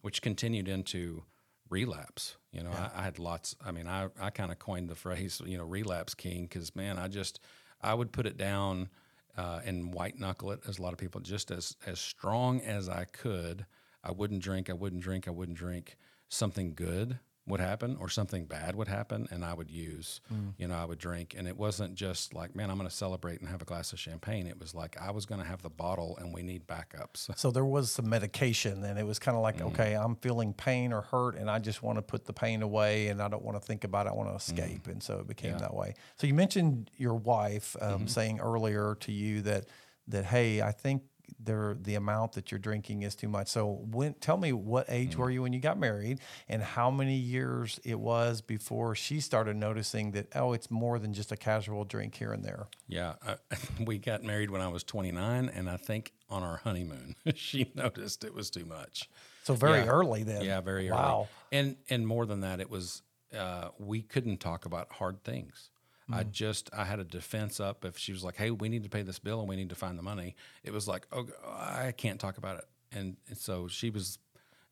which 0.00 0.22
continued 0.22 0.68
into 0.68 1.24
relapse. 1.68 2.36
You 2.52 2.62
know, 2.62 2.70
I, 2.70 3.00
I 3.00 3.02
had 3.02 3.18
lots. 3.18 3.56
I 3.64 3.72
mean, 3.72 3.86
I 3.88 4.08
I 4.20 4.30
kind 4.30 4.52
of 4.52 4.58
coined 4.58 4.88
the 4.88 4.94
phrase, 4.94 5.40
you 5.44 5.58
know, 5.58 5.64
relapse 5.64 6.14
king, 6.14 6.42
because 6.42 6.74
man, 6.76 6.98
I 6.98 7.08
just 7.08 7.40
I 7.80 7.94
would 7.94 8.12
put 8.12 8.26
it 8.26 8.36
down 8.36 8.88
uh, 9.36 9.60
and 9.64 9.92
white 9.92 10.18
knuckle 10.18 10.52
it, 10.52 10.60
as 10.68 10.78
a 10.78 10.82
lot 10.82 10.92
of 10.92 10.98
people, 10.98 11.20
just 11.20 11.50
as 11.50 11.76
as 11.86 11.98
strong 11.98 12.60
as 12.60 12.88
I 12.88 13.04
could. 13.04 13.66
I 14.02 14.12
wouldn't 14.12 14.42
drink. 14.42 14.70
I 14.70 14.74
wouldn't 14.74 15.02
drink. 15.02 15.28
I 15.28 15.30
wouldn't 15.30 15.58
drink. 15.58 15.96
Something 16.28 16.74
good 16.74 17.18
would 17.50 17.60
happen 17.60 17.96
or 18.00 18.08
something 18.08 18.44
bad 18.44 18.74
would 18.76 18.88
happen, 18.88 19.28
and 19.30 19.44
I 19.44 19.54
would 19.54 19.70
use. 19.70 20.20
Mm. 20.32 20.54
You 20.58 20.68
know, 20.68 20.76
I 20.76 20.84
would 20.84 20.98
drink, 20.98 21.34
and 21.36 21.46
it 21.46 21.56
wasn't 21.56 21.94
just 21.94 22.34
like, 22.34 22.54
man, 22.56 22.70
I'm 22.70 22.76
going 22.76 22.88
to 22.88 22.94
celebrate 22.94 23.40
and 23.40 23.48
have 23.48 23.62
a 23.62 23.64
glass 23.64 23.92
of 23.92 23.98
champagne. 23.98 24.46
It 24.46 24.58
was 24.58 24.74
like 24.74 24.96
I 25.00 25.10
was 25.10 25.26
going 25.26 25.40
to 25.40 25.46
have 25.46 25.62
the 25.62 25.70
bottle, 25.70 26.16
and 26.20 26.32
we 26.32 26.42
need 26.42 26.66
backups. 26.66 27.36
So 27.36 27.50
there 27.50 27.64
was 27.64 27.92
some 27.92 28.08
medication, 28.08 28.84
and 28.84 28.98
it 28.98 29.06
was 29.06 29.18
kind 29.18 29.36
of 29.36 29.42
like, 29.42 29.58
mm. 29.58 29.66
okay, 29.66 29.94
I'm 29.94 30.16
feeling 30.16 30.52
pain 30.52 30.92
or 30.92 31.02
hurt, 31.02 31.36
and 31.36 31.50
I 31.50 31.58
just 31.58 31.82
want 31.82 31.98
to 31.98 32.02
put 32.02 32.24
the 32.24 32.32
pain 32.32 32.62
away, 32.62 33.08
and 33.08 33.20
I 33.20 33.28
don't 33.28 33.44
want 33.44 33.60
to 33.60 33.66
think 33.66 33.84
about 33.84 34.06
it. 34.06 34.10
I 34.10 34.12
want 34.14 34.28
to 34.28 34.34
mm. 34.34 34.38
escape, 34.38 34.86
and 34.86 35.02
so 35.02 35.18
it 35.18 35.28
became 35.28 35.58
that 35.58 35.74
way. 35.74 35.94
So 36.16 36.26
you 36.26 36.34
mentioned 36.34 36.90
your 36.96 37.14
wife 37.14 37.76
um, 37.80 37.90
mm-hmm. 37.90 38.06
saying 38.06 38.40
earlier 38.40 38.96
to 39.00 39.12
you 39.12 39.42
that 39.42 39.66
that 40.08 40.24
hey, 40.24 40.60
I 40.60 40.72
think 40.72 41.02
there 41.38 41.76
the 41.80 41.94
amount 41.94 42.32
that 42.32 42.50
you're 42.50 42.58
drinking 42.58 43.02
is 43.02 43.14
too 43.14 43.28
much. 43.28 43.48
So 43.48 43.80
when 43.90 44.14
tell 44.14 44.36
me 44.36 44.52
what 44.52 44.86
age 44.88 45.16
were 45.16 45.30
you 45.30 45.42
when 45.42 45.52
you 45.52 45.60
got 45.60 45.78
married 45.78 46.20
and 46.48 46.62
how 46.62 46.90
many 46.90 47.16
years 47.16 47.78
it 47.84 47.98
was 48.00 48.40
before 48.40 48.94
she 48.94 49.20
started 49.20 49.56
noticing 49.56 50.12
that 50.12 50.28
oh 50.34 50.52
it's 50.52 50.70
more 50.70 50.98
than 50.98 51.12
just 51.12 51.32
a 51.32 51.36
casual 51.36 51.84
drink 51.84 52.14
here 52.14 52.32
and 52.32 52.44
there. 52.44 52.66
Yeah, 52.88 53.14
I, 53.26 53.36
we 53.84 53.98
got 53.98 54.22
married 54.22 54.50
when 54.50 54.60
I 54.60 54.68
was 54.68 54.82
29, 54.84 55.48
and 55.48 55.70
I 55.70 55.76
think 55.76 56.12
on 56.28 56.42
our 56.42 56.56
honeymoon, 56.58 57.14
she 57.34 57.70
noticed 57.74 58.24
it 58.24 58.34
was 58.34 58.50
too 58.50 58.64
much. 58.64 59.08
So 59.44 59.54
very 59.54 59.80
Yeah. 59.80 59.86
early 59.86 60.22
then. 60.22 60.42
Yeah, 60.42 60.60
very 60.60 60.90
early. 60.90 60.98
Wow. 61.00 61.28
And 61.52 61.76
and 61.88 62.06
more 62.06 62.26
than 62.26 62.40
that, 62.40 62.60
it 62.60 62.68
was 62.70 63.02
uh, 63.36 63.68
we 63.78 64.02
couldn't 64.02 64.38
talk 64.38 64.64
about 64.64 64.92
hard 64.92 65.22
things. 65.24 65.69
I 66.12 66.24
Mm. 66.24 66.30
just 66.30 66.70
I 66.72 66.84
had 66.84 66.98
a 67.00 67.04
defense 67.04 67.60
up 67.60 67.84
if 67.84 67.98
she 67.98 68.12
was 68.12 68.24
like, 68.24 68.36
"Hey, 68.36 68.50
we 68.50 68.68
need 68.68 68.82
to 68.84 68.88
pay 68.90 69.02
this 69.02 69.18
bill 69.18 69.40
and 69.40 69.48
we 69.48 69.56
need 69.56 69.70
to 69.70 69.74
find 69.74 69.98
the 69.98 70.02
money." 70.02 70.36
It 70.64 70.72
was 70.72 70.88
like, 70.88 71.06
"Oh, 71.12 71.28
I 71.46 71.92
can't 71.92 72.20
talk 72.20 72.38
about 72.38 72.58
it." 72.58 72.64
And, 72.92 73.16
and 73.28 73.38
so 73.38 73.68
she 73.68 73.90
was 73.90 74.18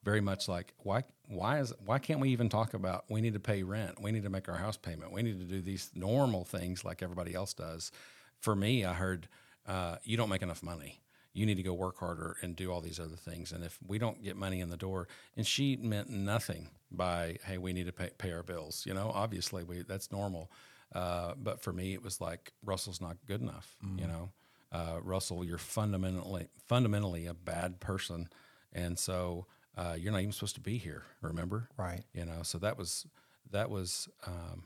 very 0.03 0.21
much 0.21 0.49
like, 0.49 0.75
"Why 0.79 1.05
why 1.27 1.61
is 1.61 1.73
why 1.85 1.99
can't 1.99 2.21
we 2.21 2.31
even 2.31 2.49
talk 2.49 2.75
about 2.75 3.05
we 3.11 3.21
need 3.21 3.35
to 3.35 3.41
pay 3.41 3.63
rent, 3.63 4.01
we 4.01 4.13
need 4.13 4.23
to 4.25 4.31
make 4.31 4.49
our 4.49 4.57
house 4.57 4.77
payment, 4.77 5.13
we 5.13 5.23
need 5.23 5.39
to 5.39 5.45
do 5.45 5.61
these 5.61 5.91
normal 5.95 6.45
things 6.45 6.85
like 6.85 7.03
everybody 7.03 7.35
else 7.35 7.55
does." 7.55 7.93
For 8.41 8.55
me, 8.55 8.85
I 8.85 8.95
heard, 8.95 9.29
uh, 9.67 9.97
"You 10.05 10.17
don't 10.17 10.29
make 10.29 10.43
enough 10.43 10.63
money." 10.63 11.03
you 11.35 11.47
need 11.47 11.57
to 11.57 11.63
go 11.63 11.75
work 11.75 11.99
harder 11.99 12.37
and 12.43 12.57
do 12.57 12.73
all 12.73 12.81
these 12.81 12.99
other 12.99 13.15
things. 13.15 13.53
And 13.53 13.63
if 13.63 13.79
we 13.87 13.99
don't 13.99 14.25
get 14.25 14.35
money 14.37 14.61
in 14.61 14.71
the 14.71 14.77
door, 14.77 15.07
and 15.37 15.47
she 15.47 15.77
meant 15.77 16.09
nothing 16.11 16.71
by, 16.91 17.39
hey, 17.45 17.59
we 17.59 17.73
need 17.73 17.87
to 17.87 17.93
pay, 17.93 18.11
pay 18.19 18.33
our 18.33 18.43
bills. 18.43 18.85
You 18.87 18.95
know, 18.95 19.11
obviously 19.15 19.63
we 19.63 19.83
that's 19.83 20.11
normal. 20.11 20.51
Uh, 20.93 21.35
but 21.37 21.61
for 21.61 21.73
me, 21.73 21.93
it 21.93 22.03
was 22.03 22.21
like 22.21 22.53
Russell's 22.65 23.01
not 23.01 23.17
good 23.27 23.43
enough. 23.43 23.77
You 23.97 24.07
know, 24.07 24.31
uh, 24.73 24.99
Russell, 25.03 25.45
you're 25.45 25.59
fundamentally 25.59 26.49
fundamentally 26.67 27.27
a 27.27 27.35
bad 27.35 27.81
person, 27.81 28.29
and 28.73 28.99
so 28.99 29.47
uh, 29.77 29.97
you're 29.99 30.13
not 30.13 30.21
even 30.21 30.33
supposed 30.33 30.55
to 30.57 30.61
be 30.61 30.79
here. 30.79 31.05
Remember, 31.21 31.69
Right. 31.77 32.05
You 32.15 32.25
know, 32.25 32.43
so 32.43 32.59
that 32.59 32.79
was 32.79 33.07
that 33.51 33.71
was 33.71 34.09
um, 34.27 34.65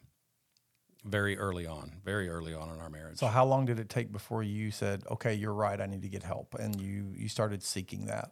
very 1.05 1.37
early 1.37 1.67
on, 1.67 2.01
very 2.05 2.29
early 2.29 2.55
on 2.55 2.71
in 2.71 2.81
our 2.81 2.91
marriage. 2.91 3.19
So 3.19 3.27
how 3.27 3.45
long 3.45 3.67
did 3.67 3.79
it 3.81 3.89
take 3.89 4.13
before 4.13 4.43
you 4.43 4.71
said, 4.71 5.03
"Okay, 5.11 5.35
you're 5.35 5.55
right, 5.55 5.81
I 5.81 5.87
need 5.87 6.03
to 6.03 6.09
get 6.09 6.23
help," 6.23 6.55
and 6.55 6.81
you 6.81 7.13
you 7.17 7.29
started 7.29 7.63
seeking 7.63 8.07
that? 8.07 8.31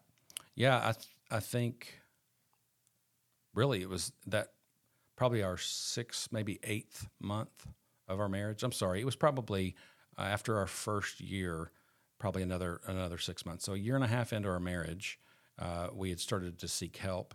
Yeah, 0.54 0.78
I 0.78 0.92
th- 0.92 1.08
I 1.30 1.40
think 1.40 2.00
really 3.54 3.82
it 3.82 3.88
was 3.88 4.12
that 4.26 4.48
probably 5.16 5.42
our 5.42 5.56
sixth, 5.56 6.32
maybe 6.32 6.58
eighth 6.62 7.08
month 7.20 7.66
of 8.10 8.20
our 8.20 8.28
marriage. 8.28 8.62
I'm 8.62 8.72
sorry, 8.72 9.00
it 9.00 9.06
was 9.06 9.16
probably 9.16 9.76
uh, 10.18 10.22
after 10.22 10.58
our 10.58 10.66
first 10.66 11.20
year, 11.20 11.72
probably 12.18 12.42
another 12.42 12.80
another 12.86 13.18
six 13.18 13.46
months. 13.46 13.64
So 13.64 13.74
a 13.74 13.78
year 13.78 13.94
and 13.94 14.04
a 14.04 14.08
half 14.08 14.32
into 14.32 14.48
our 14.48 14.60
marriage, 14.60 15.18
uh, 15.58 15.88
we 15.94 16.10
had 16.10 16.20
started 16.20 16.58
to 16.58 16.68
seek 16.68 16.96
help, 16.98 17.34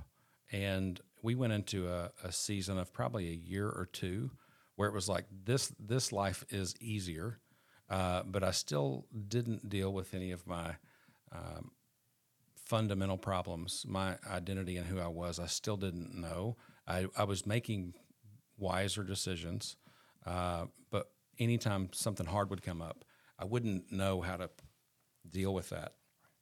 and 0.52 1.00
we 1.22 1.36
went 1.36 1.54
into 1.54 1.90
a, 1.90 2.12
a 2.24 2.32
season 2.32 2.78
of 2.78 2.94
probably 2.94 3.30
a 3.30 3.36
year 3.36 3.68
or 3.68 3.88
two 3.92 4.32
where 4.76 4.90
it 4.90 4.94
was 4.94 5.10
like 5.10 5.26
this 5.46 5.74
this 5.80 6.12
life 6.12 6.44
is 6.50 6.76
easier, 6.82 7.40
uh, 7.90 8.24
but 8.24 8.44
I 8.44 8.52
still 8.52 9.08
didn't 9.28 9.70
deal 9.70 9.94
with 9.94 10.14
any 10.14 10.32
of 10.32 10.46
my 10.48 10.76
fundamental 12.66 13.18
problems, 13.18 13.86
my 13.88 14.18
identity 14.30 14.78
and 14.78 14.88
who 14.88 15.00
I 15.00 15.08
was, 15.08 15.40
I 15.40 15.46
still 15.48 15.78
didn't 15.78 16.16
know. 16.16 16.58
I, 16.88 17.08
I 17.18 17.24
was 17.24 17.46
making 17.46 17.94
wiser 18.58 19.04
decisions, 19.04 19.78
uh, 20.26 20.66
but 20.90 21.12
anytime 21.40 21.90
something 21.94 22.26
hard 22.26 22.50
would 22.50 22.62
come 22.64 22.82
up, 22.82 23.06
I 23.38 23.46
wouldn't 23.46 23.92
know 23.92 24.22
how 24.22 24.38
to 24.38 24.50
deal 25.30 25.54
with 25.54 25.70
that. 25.70 25.94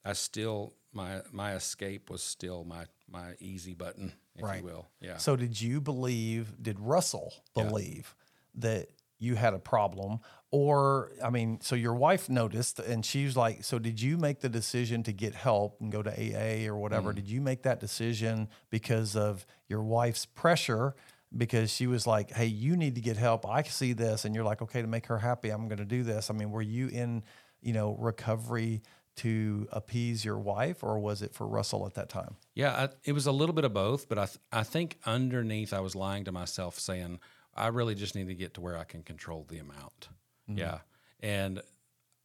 I 0.06 0.14
still 0.14 0.74
my 0.92 1.22
my 1.32 1.54
escape 1.56 2.10
was 2.10 2.22
still 2.22 2.64
my 2.66 2.86
my 3.10 3.34
easy 3.40 3.74
button, 3.74 4.14
if 4.36 4.44
Right. 4.44 4.60
you 4.60 4.66
will. 4.66 4.90
Yeah. 5.00 5.18
So 5.18 5.36
did 5.36 5.60
you 5.60 5.82
believe? 5.82 6.62
Did 6.62 6.80
Russell 6.80 7.34
believe 7.56 8.16
that 8.56 8.90
you 9.18 9.36
had 9.36 9.54
a 9.54 9.60
problem, 9.60 10.20
or 10.52 11.14
I 11.24 11.30
mean, 11.30 11.62
so 11.62 11.76
your 11.76 11.94
wife 11.94 12.30
noticed, 12.30 12.80
and 12.80 13.06
she 13.06 13.24
was 13.24 13.38
like, 13.38 13.64
"So 13.64 13.80
did 13.80 14.02
you 14.02 14.18
make 14.18 14.42
the 14.42 14.50
decision 14.50 15.02
to 15.04 15.14
get 15.14 15.34
help 15.34 15.80
and 15.80 15.90
go 15.92 16.04
to 16.04 16.12
AA 16.12 16.68
or 16.68 16.76
whatever? 16.78 17.14
Mm. 17.14 17.16
Did 17.16 17.30
you 17.30 17.40
make 17.40 17.64
that 17.64 17.80
decision 17.80 18.50
because 18.70 19.16
of 19.16 19.46
your 19.70 19.82
wife's 19.82 20.26
pressure?" 20.26 20.96
Because 21.36 21.72
she 21.72 21.88
was 21.88 22.06
like, 22.06 22.32
"Hey, 22.32 22.46
you 22.46 22.78
need 22.78 22.96
to 22.96 23.02
get 23.02 23.18
help. 23.18 23.48
I 23.48 23.64
see 23.64 23.94
this," 23.94 24.26
and 24.26 24.36
you're 24.36 24.44
like, 24.44 24.62
"Okay, 24.62 24.82
to 24.82 24.88
make 24.88 25.08
her 25.08 25.18
happy, 25.18 25.50
I'm 25.50 25.68
going 25.68 25.80
to 25.80 25.86
do 25.86 26.04
this." 26.04 26.30
I 26.30 26.34
mean, 26.34 26.52
were 26.52 26.62
you 26.62 26.88
in, 26.88 27.24
you 27.62 27.74
know, 27.74 27.96
recovery 28.00 28.84
to 29.16 29.68
appease 29.72 30.26
your 30.26 30.40
wife, 30.40 30.84
or 30.84 31.00
was 31.00 31.22
it 31.22 31.34
for 31.34 31.48
Russell 31.48 31.86
at 31.86 31.94
that 31.96 32.10
time? 32.10 32.36
Yeah, 32.56 32.72
I, 32.74 32.90
it 33.04 33.14
was 33.14 33.28
a 33.28 33.32
little 33.32 33.54
bit 33.54 33.64
of 33.64 33.74
both, 33.74 34.10
but 34.10 34.18
I 34.18 34.26
th- 34.26 34.40
I 34.52 34.64
think 34.64 34.98
underneath 35.06 35.74
I 35.74 35.80
was 35.80 35.96
lying 35.96 36.26
to 36.26 36.32
myself, 36.32 36.80
saying 36.80 37.20
I 37.56 37.68
really 37.68 37.96
just 37.96 38.16
need 38.16 38.28
to 38.28 38.36
get 38.36 38.54
to 38.56 38.62
where 38.62 38.78
I 38.78 38.84
can 38.84 39.04
control 39.04 39.46
the 39.48 39.60
amount. 39.60 40.10
Yeah, 40.48 40.80
and 41.20 41.62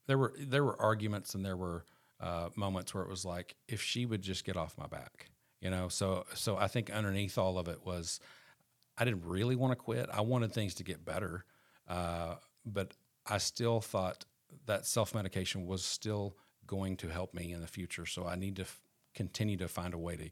there 0.07 0.19
were 0.19 0.35
there 0.39 0.65
were 0.65 0.81
arguments 0.81 1.35
and 1.35 1.45
there 1.45 1.57
were 1.57 1.85
uh, 2.21 2.49
moments 2.57 2.95
where 2.95 3.05
it 3.05 3.09
was 3.09 3.25
like 3.25 3.55
if 3.69 3.81
she 3.81 4.07
would 4.07 4.23
just 4.23 4.45
get 4.45 4.57
off 4.57 4.77
my 4.79 4.87
back, 4.87 5.31
you 5.61 5.71
know. 5.71 5.89
So 5.89 6.27
so 6.35 6.57
I 6.57 6.67
think 6.67 6.91
underneath 6.91 7.39
all 7.39 7.59
of 7.59 7.69
it 7.69 7.85
was 7.85 8.21
I 8.99 9.05
didn't 9.05 9.25
really 9.25 9.57
want 9.57 9.73
to 9.73 9.77
quit. 9.77 10.09
I 10.13 10.21
wanted 10.23 10.53
things 10.53 10.75
to 10.75 10.85
get 10.85 11.05
better, 11.05 11.45
uh, 11.89 12.37
but 12.67 12.95
I 13.27 13.39
still 13.39 13.81
thought 13.81 14.25
that 14.67 14.87
self 14.87 15.15
medication 15.15 15.67
was 15.67 15.85
still 15.85 16.37
going 16.67 16.97
to 16.99 17.09
help 17.09 17.35
me 17.35 17.53
in 17.53 17.61
the 17.61 17.67
future. 17.67 18.07
So 18.07 18.27
I 18.27 18.37
need 18.37 18.57
to 18.57 18.63
f- 18.63 18.81
continue 19.15 19.57
to 19.59 19.69
find 19.69 19.95
a 19.95 19.99
way 19.99 20.17
to 20.17 20.31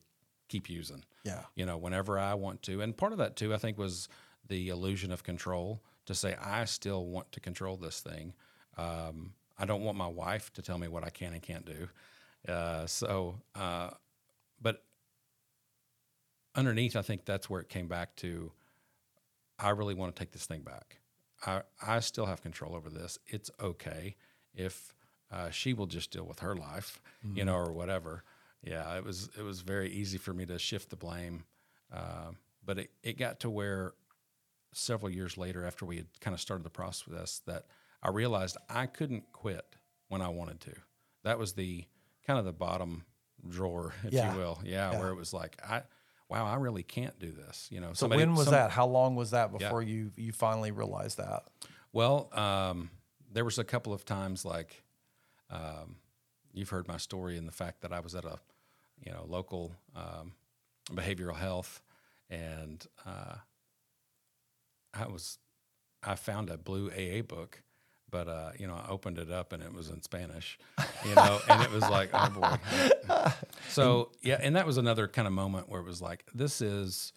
keep 0.49 0.69
using. 0.69 1.05
Yeah. 1.25 1.43
You 1.55 1.67
know, 1.67 1.77
whenever 1.77 2.19
I 2.19 2.35
want 2.35 2.63
to. 2.63 2.81
And 2.81 2.97
part 2.97 3.13
of 3.13 3.19
that 3.19 3.37
too, 3.37 3.55
I 3.55 3.59
think, 3.59 3.79
was 3.79 4.09
the 4.49 4.69
illusion 4.69 5.13
of 5.13 5.25
control 5.25 5.83
to 6.07 6.15
say, 6.15 6.37
I 6.41 6.65
still 6.67 7.07
want 7.07 7.33
to 7.33 7.41
control 7.41 7.77
this 7.77 8.01
thing. 8.01 8.35
Um, 8.77 9.33
I 9.59 9.65
don't 9.65 9.83
want 9.83 9.97
my 9.97 10.07
wife 10.07 10.53
to 10.55 10.63
tell 10.63 10.79
me 10.79 10.89
what 10.89 11.05
I 11.05 11.11
can 11.11 11.33
and 11.33 11.43
can't 11.43 11.65
do. 11.65 11.89
Uh, 12.51 12.87
so, 12.87 13.41
uh, 13.55 13.91
underneath, 16.57 16.97
I 16.97 17.03
think 17.03 17.25
that's 17.25 17.49
where 17.51 17.61
it 17.61 17.69
came 17.69 17.89
back 17.89 18.17
to. 18.17 18.53
I 19.59 19.71
really 19.71 19.95
want 19.95 20.15
to 20.15 20.19
take 20.21 20.33
this 20.33 20.47
thing 20.47 20.63
back. 20.63 20.99
I 21.47 21.63
I 21.85 22.01
still 22.01 22.27
have 22.27 22.43
control 22.43 22.75
over 22.75 22.91
this. 22.91 23.19
It's 23.27 23.51
okay 23.61 24.17
if 24.55 24.95
uh, 25.31 25.51
she 25.51 25.73
will 25.75 25.87
just 25.87 26.11
deal 26.11 26.25
with 26.27 26.41
her 26.41 26.55
life, 26.55 27.01
you 27.35 27.45
know, 27.45 27.57
or 27.57 27.73
whatever. 27.73 28.23
Yeah, 28.63 28.97
it 28.97 29.05
was 29.05 29.29
it 29.39 29.43
was 29.43 29.61
very 29.61 29.91
easy 29.91 30.19
for 30.19 30.33
me 30.35 30.45
to 30.47 30.59
shift 30.59 30.91
the 30.91 30.97
blame, 30.97 31.45
uh, 31.93 32.33
but 32.65 32.79
it, 32.79 32.91
it 33.03 33.19
got 33.19 33.41
to 33.41 33.51
where 33.51 33.93
several 34.73 35.11
years 35.11 35.39
later, 35.39 35.65
after 35.65 35.87
we 35.87 35.97
had 35.97 36.07
kind 36.21 36.35
of 36.35 36.41
started 36.41 36.65
the 36.65 36.71
process, 36.71 37.07
with 37.07 37.19
us, 37.19 37.41
that 37.47 37.67
I 38.03 38.11
realized 38.11 38.57
I 38.69 38.87
couldn't 38.87 39.33
quit 39.33 39.65
when 40.09 40.21
I 40.21 40.29
wanted 40.29 40.61
to. 40.63 40.75
That 41.25 41.39
was 41.39 41.55
the 41.55 41.85
kind 42.27 42.39
of 42.39 42.45
the 42.45 42.53
bottom 42.53 43.05
drawer, 43.49 43.95
if 44.05 44.13
Yeah. 44.13 44.33
you 44.33 44.39
will. 44.39 44.59
Yeah, 44.65 44.93
Yeah. 44.93 44.99
where 44.99 45.09
it 45.11 45.15
was 45.17 45.33
like, 45.33 45.57
I 45.67 45.83
wow, 46.29 46.47
I 46.47 46.57
really 46.57 46.83
can't 46.83 47.19
do 47.19 47.33
this. 47.33 47.69
You 47.71 47.81
know, 47.81 47.93
So 47.93 48.09
when 48.09 48.35
was 48.35 48.47
that? 48.51 48.71
How 48.71 48.87
long 48.87 49.15
was 49.17 49.31
that 49.31 49.53
before 49.53 49.83
you 49.83 50.11
you 50.17 50.33
finally 50.33 50.71
realized 50.71 51.19
that? 51.19 51.45
Well, 51.93 52.29
um, 52.33 52.91
there 53.33 53.45
was 53.45 53.59
a 53.59 53.65
couple 53.65 53.93
of 53.93 54.05
times 54.05 54.45
like 54.45 54.83
um, 55.51 55.97
you've 56.53 56.71
heard 56.71 56.89
my 56.89 56.97
story 56.97 57.37
and 57.37 57.47
the 57.47 57.53
fact 57.53 57.83
that 57.83 57.93
I 57.93 58.01
was 58.01 58.15
at 58.15 58.25
a 58.25 58.39
you 59.05 59.13
know 59.13 59.25
local 59.29 59.73
um, 59.95 60.33
behavioral 60.91 61.37
health 61.37 61.83
and 62.31 62.85
uh, 63.05 63.37
I 64.95 65.07
was 65.07 65.39
I 66.03 66.15
found 66.15 66.51
a 66.51 66.57
blue 66.57 66.91
AA 66.91 67.23
book. 67.23 67.63
But 68.17 68.29
uh, 68.29 68.53
you 68.59 68.67
know, 68.67 68.81
I 68.83 68.91
opened 68.91 69.19
it 69.19 69.31
up 69.31 69.53
and 69.53 69.63
it 69.63 69.75
was 69.75 69.91
in 69.91 70.01
Spanish, 70.01 70.59
you 71.05 71.15
know, 71.15 71.39
and 71.51 71.63
it 71.63 71.71
was 71.71 71.83
like, 71.83 72.09
oh 72.15 72.31
boy. 72.31 73.31
So 73.69 74.11
yeah, 74.23 74.39
and 74.41 74.57
that 74.57 74.65
was 74.65 74.79
another 74.79 75.07
kind 75.07 75.29
of 75.29 75.35
moment 75.35 75.69
where 75.69 75.83
it 75.83 75.87
was 75.87 76.01
like, 76.01 76.25
this 76.35 76.63
is, 76.63 77.13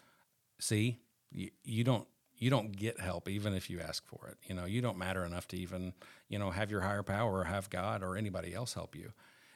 see, 0.60 1.00
you, 1.32 1.52
you 1.64 1.86
don't 1.86 2.06
you 2.38 2.50
don't 2.50 2.76
get 2.76 3.00
help 3.00 3.30
even 3.30 3.54
if 3.54 3.70
you 3.70 3.80
ask 3.80 4.06
for 4.06 4.28
it. 4.28 4.38
You 4.50 4.56
know, 4.56 4.66
you 4.66 4.82
don't 4.82 4.98
matter 4.98 5.24
enough 5.24 5.48
to 5.50 5.58
even 5.58 5.94
you 6.28 6.38
know 6.38 6.52
have 6.52 6.70
your 6.70 6.82
higher 6.82 7.04
power 7.04 7.40
or 7.40 7.44
have 7.46 7.70
God 7.70 8.04
or 8.04 8.18
anybody 8.18 8.54
else 8.54 8.74
help 8.74 8.94
you. 8.94 9.14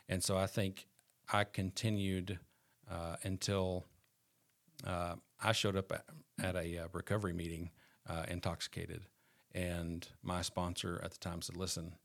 And 0.07 0.23
so 0.23 0.37
I 0.37 0.45
think 0.47 0.87
I 1.33 1.43
continued 1.43 2.39
uh, 2.89 3.17
until 3.23 3.85
uh, 4.87 5.15
I 5.41 5.51
showed 5.51 5.75
up 5.75 5.91
at, 5.91 6.05
at 6.41 6.55
a 6.55 6.77
uh, 6.77 6.87
recovery 6.93 7.33
meeting 7.33 7.71
uh, 8.09 8.23
intoxicated, 8.29 9.01
and 9.53 10.07
my 10.21 10.41
sponsor 10.41 10.99
at 11.03 11.11
the 11.11 11.17
time 11.17 11.41
said, 11.41 11.57
"Listen, 11.57 11.95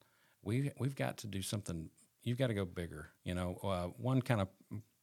we 0.42 0.72
we've 0.78 0.96
got 0.96 1.18
to 1.18 1.26
do 1.26 1.42
something. 1.42 1.90
You've 2.22 2.38
got 2.38 2.48
to 2.48 2.54
go 2.54 2.64
bigger. 2.64 3.10
You 3.24 3.34
know, 3.34 3.58
uh, 3.62 3.86
one 3.96 4.22
kind 4.22 4.40
of 4.40 4.48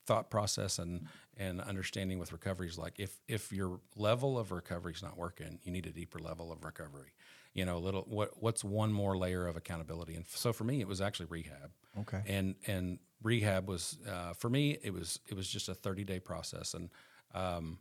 thought 0.06 0.30
process 0.30 0.80
and 0.80 1.08
and 1.38 1.60
understanding 1.62 2.20
with 2.20 2.32
recovery 2.32 2.68
is 2.68 2.78
like 2.78 3.00
if 3.00 3.20
if 3.28 3.52
your 3.52 3.80
level 3.96 4.38
of 4.38 4.52
recovery 4.52 4.94
is 4.94 5.04
not 5.04 5.18
working, 5.18 5.60
you 5.64 5.72
need 5.72 5.86
a 5.86 5.92
deeper 5.92 6.20
level 6.20 6.52
of 6.52 6.64
recovery. 6.64 7.14
You 7.54 7.66
know, 7.66 7.78
a 7.78 7.80
little 7.80 8.06
what 8.08 8.42
what's 8.42 8.64
one 8.64 8.92
more 8.94 9.18
layer 9.18 9.48
of 9.48 9.56
accountability? 9.56 10.16
And 10.16 10.26
so 10.28 10.54
for 10.54 10.64
me, 10.64 10.82
it 10.82 10.88
was 10.88 11.02
actually 11.02 11.28
rehab. 11.28 11.72
Okay. 12.02 12.22
And 12.28 12.56
and 12.68 13.00
rehab 13.24 13.68
was 13.68 13.98
uh, 14.08 14.34
for 14.34 14.50
me 14.50 14.78
it 14.84 14.94
was 14.94 15.20
it 15.28 15.36
was 15.36 15.48
just 15.48 15.70
a 15.70 15.74
30 15.74 16.04
day 16.04 16.20
process 16.20 16.74
and 16.74 16.90
um, 17.34 17.80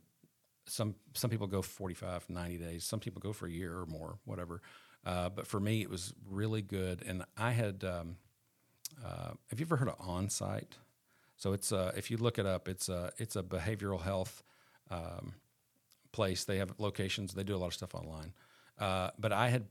some 0.67 0.95
some 1.13 1.29
people 1.29 1.47
go 1.47 1.61
45 1.61 2.29
90 2.29 2.57
days. 2.57 2.83
Some 2.83 2.99
people 2.99 3.21
go 3.21 3.33
for 3.33 3.47
a 3.47 3.51
year 3.51 3.77
or 3.77 3.85
more 3.85 4.17
whatever. 4.25 4.61
Uh, 5.05 5.29
but 5.29 5.47
for 5.47 5.59
me 5.59 5.81
it 5.81 5.89
was 5.89 6.13
really 6.29 6.61
good. 6.61 7.03
And 7.05 7.23
i 7.37 7.51
had 7.51 7.83
um, 7.83 8.17
uh, 9.03 9.31
have 9.49 9.59
you 9.59 9.65
ever 9.65 9.77
heard 9.77 9.89
of 9.89 9.99
onsite? 9.99 10.73
So 11.37 11.53
it's 11.53 11.71
uh, 11.71 11.91
if 11.95 12.09
you 12.09 12.17
look 12.17 12.39
it 12.39 12.45
up 12.45 12.67
it's 12.67 12.89
a 12.89 13.11
it's 13.17 13.35
a 13.35 13.43
behavioral 13.43 14.01
health 14.01 14.43
um, 14.89 15.35
place. 16.11 16.43
They 16.43 16.57
have 16.57 16.73
locations. 16.77 17.33
They 17.33 17.43
do 17.43 17.55
a 17.55 17.57
lot 17.57 17.67
of 17.67 17.73
stuff 17.73 17.93
online. 17.93 18.33
Uh, 18.79 19.11
but 19.17 19.31
i 19.31 19.49
had 19.49 19.67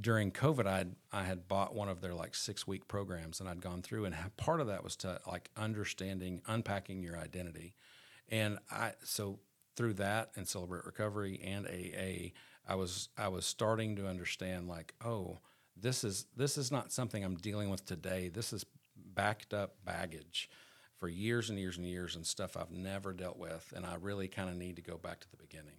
during 0.00 0.30
COVID, 0.30 0.66
I 0.66 0.78
had, 0.78 0.94
I 1.12 1.24
had 1.24 1.48
bought 1.48 1.74
one 1.74 1.88
of 1.88 2.00
their 2.00 2.14
like 2.14 2.34
six 2.34 2.66
week 2.66 2.86
programs 2.86 3.40
and 3.40 3.48
I'd 3.48 3.60
gone 3.60 3.82
through, 3.82 4.04
and 4.04 4.14
part 4.36 4.60
of 4.60 4.68
that 4.68 4.84
was 4.84 4.96
to 4.96 5.20
like 5.26 5.50
understanding, 5.56 6.40
unpacking 6.46 7.02
your 7.02 7.16
identity. 7.16 7.74
And 8.28 8.58
I, 8.70 8.92
so 9.02 9.40
through 9.78 9.94
that 9.94 10.30
and 10.36 10.46
Celebrate 10.46 10.84
Recovery 10.84 11.40
and 11.42 11.66
AA, 11.66 12.32
I 12.70 12.74
was, 12.74 13.08
I 13.16 13.28
was 13.28 13.46
starting 13.46 13.96
to 13.96 14.06
understand 14.06 14.68
like, 14.68 14.92
oh, 15.02 15.38
this 15.74 16.04
is, 16.04 16.26
this 16.36 16.58
is 16.58 16.70
not 16.70 16.92
something 16.92 17.24
I'm 17.24 17.36
dealing 17.36 17.70
with 17.70 17.86
today. 17.86 18.28
This 18.28 18.52
is 18.52 18.66
backed 18.94 19.54
up 19.54 19.76
baggage 19.84 20.50
for 20.96 21.08
years 21.08 21.48
and 21.48 21.58
years 21.58 21.78
and 21.78 21.86
years 21.86 22.16
and 22.16 22.26
stuff 22.26 22.56
I've 22.56 22.72
never 22.72 23.12
dealt 23.12 23.38
with. 23.38 23.72
And 23.74 23.86
I 23.86 23.94
really 24.00 24.28
kind 24.28 24.50
of 24.50 24.56
need 24.56 24.76
to 24.76 24.82
go 24.82 24.98
back 24.98 25.20
to 25.20 25.30
the 25.30 25.36
beginning 25.36 25.78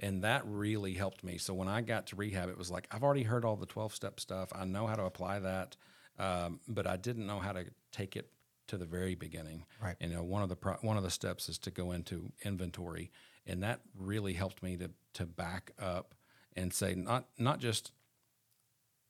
and 0.00 0.22
that 0.22 0.42
really 0.46 0.94
helped 0.94 1.24
me. 1.24 1.38
So 1.38 1.54
when 1.54 1.68
I 1.68 1.80
got 1.80 2.06
to 2.08 2.16
rehab, 2.16 2.48
it 2.48 2.58
was 2.58 2.70
like 2.70 2.86
I've 2.90 3.02
already 3.02 3.24
heard 3.24 3.44
all 3.44 3.56
the 3.56 3.66
twelve 3.66 3.94
step 3.94 4.20
stuff. 4.20 4.50
I 4.54 4.64
know 4.64 4.86
how 4.86 4.94
to 4.94 5.04
apply 5.04 5.40
that, 5.40 5.76
um, 6.18 6.60
but 6.68 6.86
I 6.86 6.96
didn't 6.96 7.26
know 7.26 7.38
how 7.38 7.52
to 7.52 7.64
take 7.90 8.16
it 8.16 8.30
to 8.68 8.76
the 8.76 8.84
very 8.84 9.14
beginning. 9.14 9.64
Right. 9.82 9.96
You 10.00 10.08
know, 10.08 10.22
one 10.22 10.42
of 10.42 10.48
the 10.48 10.56
pro- 10.56 10.74
one 10.74 10.96
of 10.96 11.02
the 11.02 11.10
steps 11.10 11.48
is 11.48 11.58
to 11.58 11.70
go 11.70 11.92
into 11.92 12.30
inventory, 12.44 13.10
and 13.48 13.62
that 13.62 13.80
really 13.98 14.34
helped 14.34 14.62
me 14.62 14.76
to 14.76 14.90
to 15.14 15.26
back 15.26 15.72
up 15.78 16.14
and 16.56 16.72
say 16.72 16.94
not 16.94 17.26
not 17.38 17.58
just 17.58 17.92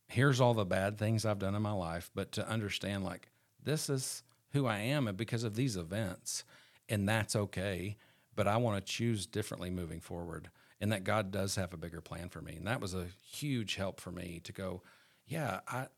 here's 0.08 0.40
all 0.40 0.54
the 0.54 0.64
bad 0.64 0.96
things 0.96 1.26
I've 1.26 1.38
done 1.38 1.54
in 1.54 1.60
my 1.62 1.72
life, 1.72 2.10
but 2.14 2.32
to 2.32 2.48
understand 2.48 3.04
like 3.04 3.30
this 3.62 3.90
is 3.90 4.22
who 4.52 4.66
I 4.66 4.78
am 4.78 5.06
and 5.06 5.16
because 5.16 5.44
of 5.44 5.54
these 5.54 5.76
events, 5.76 6.44
and 6.88 7.06
that's 7.08 7.36
okay. 7.36 7.96
But 8.34 8.48
I 8.48 8.56
want 8.56 8.84
to 8.84 8.92
choose 8.92 9.26
differently 9.26 9.68
moving 9.68 10.00
forward 10.00 10.48
and 10.80 10.92
that 10.92 11.04
God 11.04 11.30
does 11.30 11.56
have 11.56 11.74
a 11.74 11.78
bigger 11.78 12.00
plan 12.00 12.28
for 12.28 12.40
me. 12.40 12.54
And 12.56 12.66
that 12.66 12.80
was 12.80 12.94
a 12.94 13.06
huge 13.32 13.74
help 13.74 14.00
for 14.00 14.12
me 14.12 14.40
to 14.44 14.52
go, 14.52 14.82
yeah, 15.26 15.60
I 15.66 15.88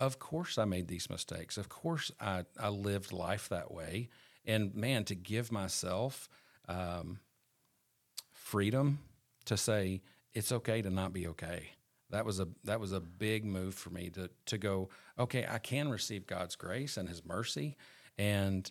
of 0.00 0.18
course 0.18 0.58
I 0.58 0.64
made 0.64 0.88
these 0.88 1.08
mistakes. 1.08 1.56
Of 1.56 1.68
course 1.68 2.10
I, 2.20 2.44
I 2.58 2.68
lived 2.68 3.12
life 3.12 3.48
that 3.48 3.72
way. 3.72 4.08
And 4.44 4.74
man, 4.74 5.04
to 5.04 5.14
give 5.14 5.52
myself 5.52 6.28
um, 6.68 7.20
freedom 8.44 8.98
to 9.46 9.56
say 9.56 10.02
it's 10.34 10.52
okay 10.52 10.82
to 10.82 10.90
not 10.90 11.12
be 11.12 11.26
okay. 11.28 11.70
That 12.10 12.24
was 12.24 12.38
a 12.40 12.48
that 12.64 12.78
was 12.78 12.92
a 12.92 13.00
big 13.00 13.44
move 13.44 13.74
for 13.74 13.90
me 13.90 14.10
to 14.10 14.30
to 14.46 14.58
go. 14.58 14.90
Okay, 15.18 15.46
I 15.48 15.58
can 15.58 15.88
receive 15.88 16.26
God's 16.26 16.54
grace 16.54 16.96
and 16.96 17.08
His 17.08 17.24
mercy, 17.24 17.76
and 18.18 18.70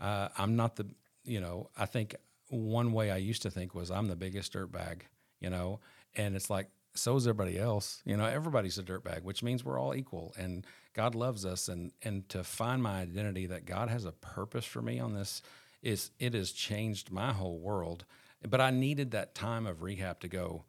uh, 0.00 0.28
I'm 0.36 0.54
not 0.54 0.76
the 0.76 0.86
you 1.24 1.40
know 1.40 1.70
I 1.76 1.86
think 1.86 2.14
one 2.50 2.92
way 2.92 3.10
I 3.10 3.16
used 3.16 3.42
to 3.42 3.50
think 3.50 3.74
was 3.74 3.90
I'm 3.90 4.06
the 4.06 4.16
biggest 4.16 4.52
dirtbag, 4.52 5.00
you 5.40 5.50
know, 5.50 5.80
and 6.14 6.36
it's 6.36 6.50
like 6.50 6.68
so 6.94 7.16
is 7.16 7.26
everybody 7.26 7.58
else. 7.58 8.02
You 8.04 8.16
know, 8.16 8.26
everybody's 8.26 8.78
a 8.78 8.82
dirtbag, 8.82 9.22
which 9.22 9.42
means 9.42 9.64
we're 9.64 9.80
all 9.80 9.94
equal, 9.94 10.34
and 10.38 10.66
God 10.94 11.14
loves 11.14 11.44
us. 11.46 11.68
And 11.68 11.92
and 12.02 12.28
to 12.28 12.44
find 12.44 12.82
my 12.82 13.00
identity 13.00 13.46
that 13.46 13.64
God 13.64 13.88
has 13.88 14.04
a 14.04 14.12
purpose 14.12 14.66
for 14.66 14.82
me 14.82 15.00
on 15.00 15.14
this 15.14 15.42
is 15.82 16.10
it 16.18 16.34
has 16.34 16.52
changed 16.52 17.10
my 17.10 17.32
whole 17.32 17.58
world. 17.58 18.04
But 18.48 18.60
I 18.60 18.70
needed 18.70 19.10
that 19.12 19.34
time 19.34 19.66
of 19.66 19.82
rehab 19.82 20.20
to 20.20 20.28
go. 20.28 20.64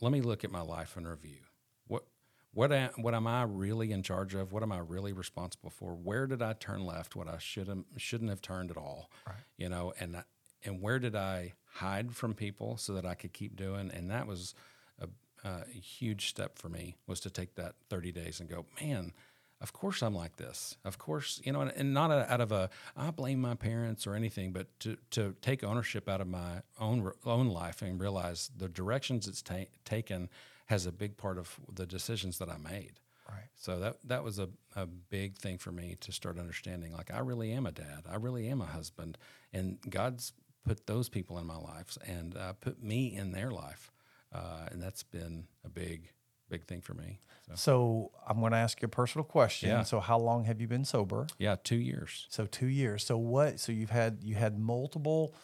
Let 0.00 0.12
me 0.12 0.20
look 0.20 0.44
at 0.44 0.50
my 0.50 0.62
life 0.62 0.96
and 0.96 1.08
review. 1.08 1.40
What 1.86 2.04
what 2.52 2.72
am, 2.72 2.90
what 2.96 3.14
am 3.14 3.26
I 3.26 3.42
really 3.42 3.92
in 3.92 4.02
charge 4.02 4.34
of? 4.34 4.52
What 4.52 4.62
am 4.62 4.72
I 4.72 4.78
really 4.78 5.12
responsible 5.12 5.70
for? 5.70 5.94
Where 5.94 6.26
did 6.26 6.42
I 6.42 6.54
turn 6.54 6.84
left? 6.84 7.14
What 7.14 7.28
I 7.28 7.38
should 7.38 7.68
have 7.68 7.84
shouldn't 7.96 8.30
have 8.30 8.42
turned 8.42 8.70
at 8.70 8.76
all. 8.76 9.10
Right. 9.26 9.36
You 9.56 9.68
know, 9.68 9.92
and 10.00 10.22
and 10.64 10.80
where 10.80 10.98
did 10.98 11.16
I 11.16 11.54
hide 11.74 12.14
from 12.14 12.34
people 12.34 12.76
so 12.76 12.92
that 12.94 13.06
I 13.06 13.14
could 13.14 13.32
keep 13.32 13.56
doing? 13.56 13.90
And 13.92 14.10
that 14.10 14.26
was 14.26 14.54
a, 14.98 15.08
a 15.44 15.64
huge 15.66 16.28
step 16.28 16.58
for 16.58 16.68
me 16.68 16.96
was 17.06 17.20
to 17.20 17.30
take 17.30 17.54
that 17.54 17.74
30 17.88 18.12
days 18.12 18.40
and 18.40 18.48
go, 18.48 18.66
man, 18.80 19.12
of 19.60 19.72
course 19.72 20.02
I'm 20.02 20.14
like 20.14 20.36
this. 20.36 20.76
Of 20.84 20.98
course, 20.98 21.40
you 21.44 21.52
know, 21.52 21.60
and, 21.60 21.72
and 21.76 21.92
not 21.92 22.10
out 22.10 22.40
of 22.40 22.52
a 22.52 22.70
I 22.96 23.10
blame 23.10 23.40
my 23.40 23.54
parents 23.54 24.06
or 24.06 24.14
anything, 24.14 24.52
but 24.52 24.66
to 24.80 24.96
to 25.10 25.34
take 25.42 25.62
ownership 25.64 26.08
out 26.08 26.20
of 26.20 26.28
my 26.28 26.62
own 26.78 27.10
own 27.24 27.48
life 27.48 27.82
and 27.82 28.00
realize 28.00 28.50
the 28.56 28.68
directions 28.68 29.28
it's 29.28 29.42
ta- 29.42 29.70
taken 29.84 30.28
has 30.66 30.86
a 30.86 30.92
big 30.92 31.16
part 31.16 31.36
of 31.36 31.58
the 31.72 31.86
decisions 31.86 32.38
that 32.38 32.48
I 32.48 32.56
made. 32.56 33.00
Right. 33.28 33.48
So 33.56 33.78
that 33.78 33.98
that 34.04 34.24
was 34.24 34.38
a, 34.38 34.48
a 34.74 34.86
big 34.86 35.36
thing 35.36 35.58
for 35.58 35.72
me 35.72 35.96
to 36.00 36.12
start 36.12 36.38
understanding. 36.38 36.92
Like 36.92 37.12
I 37.12 37.18
really 37.18 37.52
am 37.52 37.66
a 37.66 37.72
dad. 37.72 38.04
I 38.10 38.16
really 38.16 38.48
am 38.48 38.60
a 38.60 38.66
husband, 38.66 39.18
and 39.52 39.78
God's 39.88 40.32
put 40.64 40.86
those 40.86 41.08
people 41.08 41.38
in 41.38 41.46
my 41.46 41.56
life 41.56 41.96
and 42.06 42.36
uh, 42.36 42.52
put 42.54 42.82
me 42.82 43.14
in 43.14 43.32
their 43.32 43.50
life. 43.50 43.90
Uh, 44.32 44.66
and 44.70 44.82
that's 44.82 45.02
been 45.02 45.46
a 45.64 45.68
big, 45.68 46.10
big 46.50 46.64
thing 46.66 46.80
for 46.82 46.92
me. 46.94 47.20
So, 47.48 47.54
so 47.54 48.10
I'm 48.26 48.40
going 48.40 48.52
to 48.52 48.58
ask 48.58 48.82
you 48.82 48.86
a 48.86 48.88
personal 48.90 49.24
question. 49.24 49.70
Yeah. 49.70 49.82
So 49.84 50.00
how 50.00 50.18
long 50.18 50.44
have 50.44 50.60
you 50.60 50.66
been 50.68 50.84
sober? 50.84 51.26
Yeah, 51.38 51.56
two 51.64 51.76
years. 51.76 52.26
So 52.28 52.44
two 52.46 52.66
years. 52.66 53.04
So 53.04 53.16
what? 53.16 53.58
So 53.60 53.72
you've 53.72 53.90
had 53.90 54.18
you 54.22 54.34
had 54.34 54.58
multiple 54.58 55.34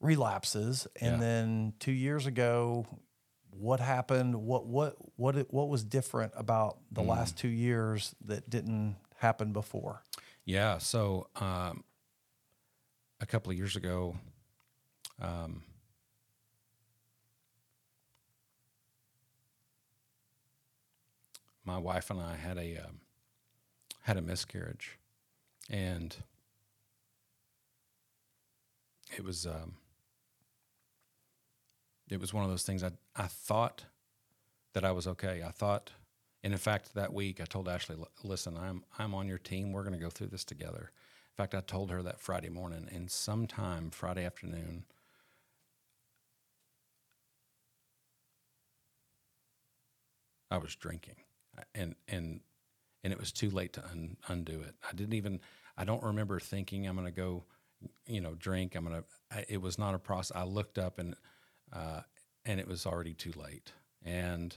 relapses, 0.00 0.86
and 1.00 1.12
Yeah. 1.14 1.18
then 1.20 1.72
two 1.78 1.92
years 1.92 2.26
ago, 2.26 2.86
what 3.50 3.80
happened? 3.80 4.34
What 4.34 4.66
what 4.66 4.96
what 5.16 5.36
what 5.52 5.68
was 5.68 5.84
different 5.84 6.32
about 6.36 6.78
the 6.90 7.02
Mm. 7.02 7.08
last 7.08 7.36
two 7.36 7.48
years 7.48 8.14
that 8.24 8.48
didn't 8.48 8.96
happen 9.16 9.52
before? 9.52 10.02
Yeah. 10.44 10.78
So 10.78 11.28
um, 11.36 11.84
a 13.20 13.26
couple 13.26 13.50
of 13.52 13.58
years 13.58 13.76
ago, 13.76 14.16
um, 15.20 15.62
my 21.70 21.78
wife 21.78 22.10
and 22.10 22.20
I 22.20 22.34
had 22.34 22.58
a 22.58 22.78
um, 22.78 23.00
had 24.02 24.16
a 24.16 24.22
miscarriage, 24.22 24.98
and 25.68 26.16
it 29.16 29.22
was 29.24 29.46
um, 29.46 29.74
it 32.08 32.20
was 32.20 32.34
one 32.34 32.42
of 32.42 32.50
those 32.50 32.64
things. 32.64 32.82
I 32.82 32.90
I 33.14 33.28
thought 33.28 33.84
that 34.72 34.84
I 34.84 34.90
was 34.90 35.06
okay. 35.06 35.44
I 35.46 35.50
thought, 35.52 35.92
and 36.42 36.52
in 36.52 36.58
fact, 36.58 36.94
that 36.94 37.12
week 37.12 37.40
I 37.40 37.44
told 37.44 37.68
Ashley, 37.68 37.96
"Listen, 38.24 38.56
I'm 38.56 38.82
I'm 38.98 39.14
on 39.14 39.28
your 39.28 39.38
team. 39.38 39.72
We're 39.72 39.84
going 39.84 39.94
to 39.94 40.04
go 40.04 40.10
through 40.10 40.28
this 40.28 40.44
together." 40.44 40.90
In 41.32 41.36
fact, 41.36 41.54
I 41.54 41.60
told 41.60 41.90
her 41.90 42.02
that 42.02 42.20
Friday 42.20 42.48
morning, 42.48 42.88
and 42.92 43.08
sometime 43.08 43.90
Friday 43.90 44.24
afternoon, 44.24 44.86
I 50.50 50.58
was 50.58 50.74
drinking, 50.74 51.14
and 51.74 51.94
and 52.08 52.40
and 53.02 53.12
it 53.12 53.18
was 53.18 53.32
too 53.32 53.50
late 53.50 53.72
to 53.74 53.84
un, 53.86 54.16
undo 54.28 54.60
it. 54.60 54.74
I 54.88 54.94
didn't 54.94 55.14
even. 55.14 55.40
I 55.76 55.84
don't 55.84 56.02
remember 56.02 56.38
thinking 56.40 56.86
I'm 56.86 56.94
going 56.94 57.06
to 57.06 57.12
go, 57.12 57.44
you 58.06 58.20
know, 58.20 58.34
drink. 58.34 58.74
I'm 58.74 58.84
going 58.84 59.02
to. 59.02 59.52
It 59.52 59.62
was 59.62 59.78
not 59.78 59.94
a 59.94 59.98
process. 59.98 60.36
I 60.36 60.44
looked 60.44 60.78
up 60.78 60.98
and 60.98 61.14
uh, 61.72 62.00
and 62.44 62.60
it 62.60 62.68
was 62.68 62.86
already 62.86 63.14
too 63.14 63.32
late. 63.36 63.72
And 64.04 64.56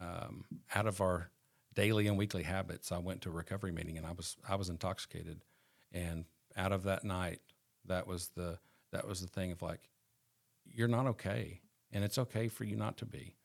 um, 0.00 0.44
out 0.74 0.86
of 0.86 1.00
our 1.00 1.30
daily 1.74 2.06
and 2.06 2.18
weekly 2.18 2.42
habits, 2.42 2.92
I 2.92 2.98
went 2.98 3.22
to 3.22 3.30
a 3.30 3.32
recovery 3.32 3.72
meeting 3.72 3.96
and 3.98 4.06
I 4.06 4.12
was 4.12 4.36
I 4.48 4.56
was 4.56 4.68
intoxicated. 4.68 5.42
And 5.92 6.24
out 6.56 6.72
of 6.72 6.84
that 6.84 7.04
night, 7.04 7.40
that 7.86 8.06
was 8.06 8.28
the 8.36 8.58
that 8.92 9.06
was 9.06 9.20
the 9.20 9.28
thing 9.28 9.52
of 9.52 9.62
like, 9.62 9.88
you're 10.64 10.88
not 10.88 11.06
okay, 11.06 11.60
and 11.92 12.04
it's 12.04 12.18
okay 12.18 12.48
for 12.48 12.64
you 12.64 12.76
not 12.76 12.96
to 12.98 13.06
be. 13.06 13.36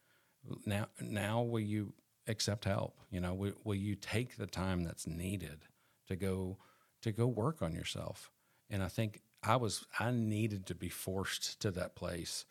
Now 0.65 0.87
now 0.99 1.41
will 1.41 1.59
you 1.59 1.93
accept 2.27 2.65
help? 2.65 2.99
You 3.11 3.21
know, 3.21 3.33
will, 3.33 3.53
will 3.63 3.75
you 3.75 3.95
take 3.95 4.37
the 4.37 4.47
time 4.47 4.83
that's 4.83 5.07
needed 5.07 5.65
to 6.07 6.15
go 6.15 6.57
to 7.01 7.11
go 7.11 7.27
work 7.27 7.61
on 7.61 7.73
yourself? 7.73 8.31
And 8.69 8.83
I 8.83 8.87
think 8.87 9.21
I 9.43 9.55
was 9.57 9.85
I 9.99 10.11
needed 10.11 10.65
to 10.67 10.75
be 10.75 10.89
forced 10.89 11.59
to 11.61 11.71
that 11.71 11.95
place. 11.95 12.45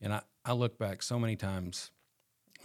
And 0.00 0.12
I, 0.14 0.22
I 0.44 0.52
look 0.52 0.78
back 0.78 1.02
so 1.02 1.18
many 1.18 1.36
times 1.36 1.90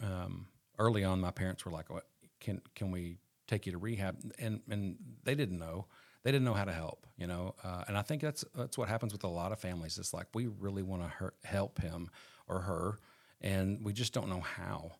um, 0.03 0.47
early 0.79 1.03
on, 1.03 1.19
my 1.19 1.31
parents 1.31 1.65
were 1.65 1.71
like, 1.71 1.89
"What 1.89 2.05
can 2.39 2.61
can 2.75 2.91
we 2.91 3.17
take 3.47 3.65
you 3.65 3.71
to 3.73 3.77
rehab?" 3.77 4.17
And 4.39 4.61
and 4.69 4.97
they 5.23 5.35
didn't 5.35 5.59
know. 5.59 5.87
they 6.23 6.31
didn't 6.31 6.45
know 6.45 6.53
how 6.53 6.65
to 6.65 6.71
help, 6.73 7.07
you 7.17 7.27
know. 7.27 7.55
Uh, 7.63 7.83
and 7.87 7.97
I 7.97 8.01
think 8.01 8.21
that's 8.21 8.45
that's 8.55 8.77
what 8.77 8.89
happens 8.89 9.13
with 9.13 9.23
a 9.23 9.27
lot 9.27 9.51
of 9.51 9.59
families. 9.59 9.97
It's 9.97 10.13
like 10.13 10.27
we 10.33 10.47
really 10.47 10.83
want 10.83 11.03
to 11.03 11.31
help 11.43 11.81
him 11.81 12.09
or 12.47 12.61
her, 12.61 12.99
and 13.41 13.83
we 13.83 13.93
just 13.93 14.13
don't 14.13 14.29
know 14.29 14.41
how. 14.41 14.91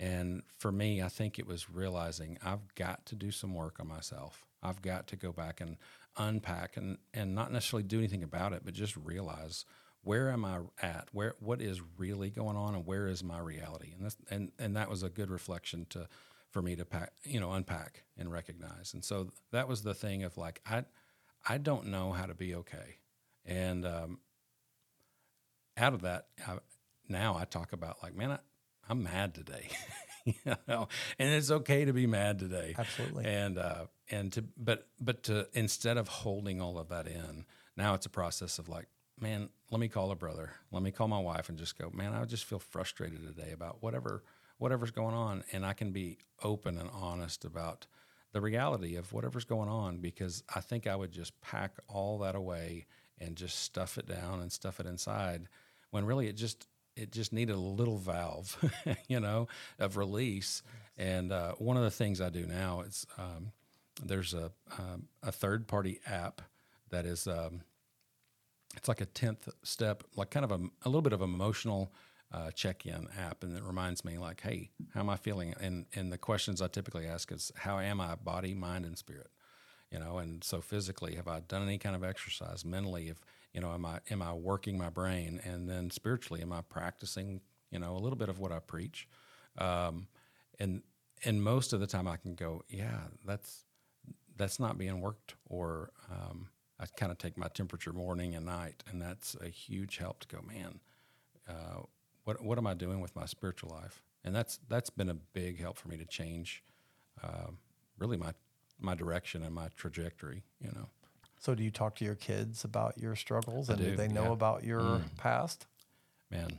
And 0.00 0.42
for 0.58 0.72
me, 0.72 1.02
I 1.02 1.08
think 1.08 1.38
it 1.38 1.46
was 1.46 1.68
realizing 1.68 2.38
I've 2.42 2.74
got 2.74 3.04
to 3.06 3.14
do 3.14 3.30
some 3.30 3.54
work 3.54 3.78
on 3.80 3.86
myself. 3.86 4.46
I've 4.62 4.80
got 4.80 5.06
to 5.08 5.16
go 5.16 5.30
back 5.30 5.60
and 5.60 5.76
unpack 6.16 6.76
and 6.76 6.98
and 7.12 7.34
not 7.34 7.52
necessarily 7.52 7.86
do 7.86 7.98
anything 7.98 8.22
about 8.22 8.54
it, 8.54 8.62
but 8.64 8.74
just 8.74 8.96
realize 8.96 9.66
where 10.02 10.30
am 10.30 10.46
I 10.46 10.60
at? 10.80 11.08
Where 11.12 11.34
what 11.38 11.60
is 11.60 11.82
really 11.98 12.30
going 12.30 12.56
on, 12.56 12.74
and 12.74 12.86
where 12.86 13.08
is 13.08 13.22
my 13.22 13.38
reality? 13.38 13.92
And 13.94 14.06
this, 14.06 14.16
and 14.30 14.50
and 14.58 14.74
that 14.74 14.88
was 14.88 15.02
a 15.02 15.10
good 15.10 15.30
reflection 15.30 15.86
to 15.90 16.08
for 16.50 16.62
me 16.62 16.76
to 16.76 16.84
pack, 16.86 17.12
you 17.22 17.38
know, 17.38 17.52
unpack 17.52 18.04
and 18.18 18.32
recognize. 18.32 18.92
And 18.94 19.04
so 19.04 19.28
that 19.52 19.68
was 19.68 19.82
the 19.82 19.94
thing 19.94 20.24
of 20.24 20.38
like 20.38 20.62
I 20.66 20.84
I 21.46 21.58
don't 21.58 21.88
know 21.88 22.12
how 22.12 22.24
to 22.24 22.34
be 22.34 22.54
okay, 22.54 22.96
and 23.44 23.84
um, 23.84 24.18
out 25.76 25.92
of 25.92 26.02
that, 26.02 26.28
I, 26.46 26.58
now 27.08 27.36
I 27.36 27.44
talk 27.44 27.72
about 27.74 28.02
like, 28.02 28.14
man, 28.14 28.32
I, 28.32 28.38
I'm 28.90 29.04
mad 29.04 29.34
today. 29.34 29.68
you 30.24 30.34
know, 30.66 30.88
and 31.18 31.32
it's 31.32 31.50
okay 31.50 31.84
to 31.84 31.92
be 31.92 32.06
mad 32.06 32.40
today. 32.40 32.74
Absolutely. 32.76 33.24
And 33.24 33.56
uh, 33.56 33.86
and 34.10 34.32
to 34.32 34.44
but 34.56 34.88
but 35.00 35.22
to 35.24 35.46
instead 35.52 35.96
of 35.96 36.08
holding 36.08 36.60
all 36.60 36.76
of 36.76 36.88
that 36.88 37.06
in, 37.06 37.44
now 37.76 37.94
it's 37.94 38.06
a 38.06 38.10
process 38.10 38.58
of 38.58 38.68
like, 38.68 38.88
man, 39.18 39.48
let 39.70 39.80
me 39.80 39.88
call 39.88 40.10
a 40.10 40.16
brother, 40.16 40.50
let 40.72 40.82
me 40.82 40.90
call 40.90 41.06
my 41.06 41.20
wife, 41.20 41.48
and 41.48 41.56
just 41.56 41.78
go, 41.78 41.90
man, 41.94 42.12
I 42.12 42.24
just 42.24 42.44
feel 42.44 42.58
frustrated 42.58 43.24
today 43.24 43.52
about 43.52 43.80
whatever 43.80 44.24
whatever's 44.58 44.90
going 44.90 45.14
on, 45.14 45.44
and 45.52 45.64
I 45.64 45.72
can 45.72 45.92
be 45.92 46.18
open 46.42 46.76
and 46.76 46.90
honest 46.92 47.44
about 47.44 47.86
the 48.32 48.40
reality 48.40 48.96
of 48.96 49.12
whatever's 49.12 49.44
going 49.44 49.68
on 49.68 49.98
because 49.98 50.42
I 50.54 50.60
think 50.60 50.86
I 50.86 50.96
would 50.96 51.12
just 51.12 51.40
pack 51.40 51.76
all 51.88 52.18
that 52.18 52.34
away 52.34 52.86
and 53.18 53.36
just 53.36 53.60
stuff 53.60 53.98
it 53.98 54.06
down 54.06 54.40
and 54.40 54.50
stuff 54.50 54.80
it 54.80 54.86
inside 54.86 55.48
when 55.90 56.04
really 56.04 56.28
it 56.28 56.36
just 56.36 56.66
it 56.96 57.12
just 57.12 57.32
needed 57.32 57.54
a 57.54 57.60
little 57.60 57.98
valve, 57.98 58.56
you 59.08 59.20
know, 59.20 59.48
of 59.78 59.96
release. 59.96 60.62
And 60.98 61.32
uh, 61.32 61.52
one 61.54 61.76
of 61.76 61.82
the 61.82 61.90
things 61.90 62.20
I 62.20 62.28
do 62.28 62.46
now 62.46 62.82
is 62.82 63.06
um, 63.18 63.52
there's 64.02 64.34
a 64.34 64.52
um, 64.78 65.08
a 65.22 65.32
third 65.32 65.66
party 65.66 66.00
app 66.06 66.42
that 66.90 67.06
is 67.06 67.26
um, 67.26 67.62
it's 68.76 68.88
like 68.88 69.00
a 69.00 69.06
tenth 69.06 69.48
step, 69.62 70.04
like 70.16 70.30
kind 70.30 70.44
of 70.44 70.52
a, 70.52 70.60
a 70.82 70.88
little 70.88 71.02
bit 71.02 71.12
of 71.12 71.22
emotional 71.22 71.92
uh, 72.32 72.50
check 72.52 72.86
in 72.86 73.08
app, 73.18 73.42
and 73.42 73.56
it 73.56 73.62
reminds 73.62 74.04
me 74.04 74.16
like, 74.18 74.40
hey, 74.42 74.70
how 74.94 75.00
am 75.00 75.10
I 75.10 75.16
feeling? 75.16 75.54
And 75.60 75.86
and 75.94 76.12
the 76.12 76.18
questions 76.18 76.62
I 76.62 76.68
typically 76.68 77.06
ask 77.06 77.32
is, 77.32 77.50
how 77.56 77.78
am 77.78 78.00
I, 78.00 78.14
body, 78.14 78.54
mind, 78.54 78.84
and 78.84 78.96
spirit? 78.96 79.30
You 79.90 79.98
know, 79.98 80.18
and 80.18 80.44
so 80.44 80.60
physically, 80.60 81.16
have 81.16 81.26
I 81.26 81.40
done 81.40 81.62
any 81.62 81.78
kind 81.78 81.96
of 81.96 82.04
exercise? 82.04 82.64
Mentally, 82.64 83.08
if 83.08 83.20
you 83.52 83.60
know, 83.60 83.72
am 83.72 83.84
I 83.84 84.00
am 84.10 84.22
I 84.22 84.32
working 84.32 84.78
my 84.78 84.90
brain? 84.90 85.40
And 85.44 85.68
then 85.68 85.90
spiritually, 85.90 86.42
am 86.42 86.52
I 86.52 86.62
practicing? 86.62 87.40
You 87.70 87.78
know, 87.78 87.92
a 87.96 87.98
little 87.98 88.18
bit 88.18 88.28
of 88.28 88.38
what 88.38 88.52
I 88.52 88.58
preach. 88.58 89.08
Um, 89.58 90.08
and 90.58 90.82
and 91.24 91.42
most 91.42 91.72
of 91.72 91.80
the 91.80 91.86
time, 91.86 92.08
I 92.08 92.16
can 92.16 92.34
go, 92.34 92.62
yeah, 92.68 93.00
that's 93.24 93.64
that's 94.36 94.58
not 94.58 94.78
being 94.78 95.00
worked. 95.00 95.34
Or 95.48 95.90
um, 96.10 96.48
I 96.78 96.86
kind 96.96 97.12
of 97.12 97.18
take 97.18 97.36
my 97.36 97.48
temperature 97.48 97.92
morning 97.92 98.34
and 98.34 98.46
night, 98.46 98.82
and 98.90 99.00
that's 99.00 99.36
a 99.40 99.48
huge 99.48 99.98
help 99.98 100.20
to 100.20 100.28
go, 100.28 100.42
man. 100.42 100.80
Uh, 101.48 101.82
what 102.24 102.42
what 102.42 102.58
am 102.58 102.66
I 102.66 102.74
doing 102.74 103.00
with 103.00 103.14
my 103.16 103.26
spiritual 103.26 103.70
life? 103.70 104.02
And 104.24 104.34
that's 104.34 104.58
that's 104.68 104.90
been 104.90 105.08
a 105.08 105.14
big 105.14 105.60
help 105.60 105.76
for 105.78 105.88
me 105.88 105.96
to 105.96 106.04
change, 106.04 106.62
uh, 107.22 107.50
really 107.98 108.16
my 108.16 108.32
my 108.78 108.94
direction 108.94 109.42
and 109.42 109.54
my 109.54 109.68
trajectory. 109.76 110.42
You 110.60 110.72
know. 110.72 110.88
So, 111.40 111.54
do 111.54 111.62
you 111.64 111.70
talk 111.70 111.94
to 111.96 112.04
your 112.04 112.14
kids 112.14 112.64
about 112.64 112.98
your 112.98 113.16
struggles, 113.16 113.70
I 113.70 113.72
and 113.74 113.82
do, 113.82 113.96
they 113.96 114.08
know 114.08 114.26
yeah. 114.26 114.32
about 114.32 114.62
your 114.62 114.82
Mm. 114.82 115.16
past? 115.16 115.66
Man. 116.30 116.58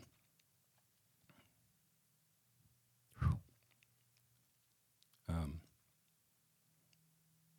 Um, 5.30 5.62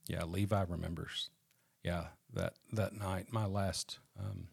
yeah, 0.08 0.24
Levi 0.24 0.64
remembers. 0.68 1.30
Yeah, 1.84 2.08
that 2.34 2.54
that 2.72 2.92
night, 2.92 3.32
my 3.32 3.46
last 3.46 3.98
um, 4.18 4.48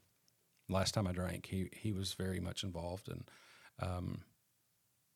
last 0.69 0.93
time 0.93 1.07
I 1.07 1.11
drank, 1.11 1.47
he 1.47 1.69
he 1.73 1.91
was 1.91 2.13
very 2.13 2.39
much 2.39 2.63
involved, 2.63 3.09
and 3.09 3.29
um, 3.81 4.21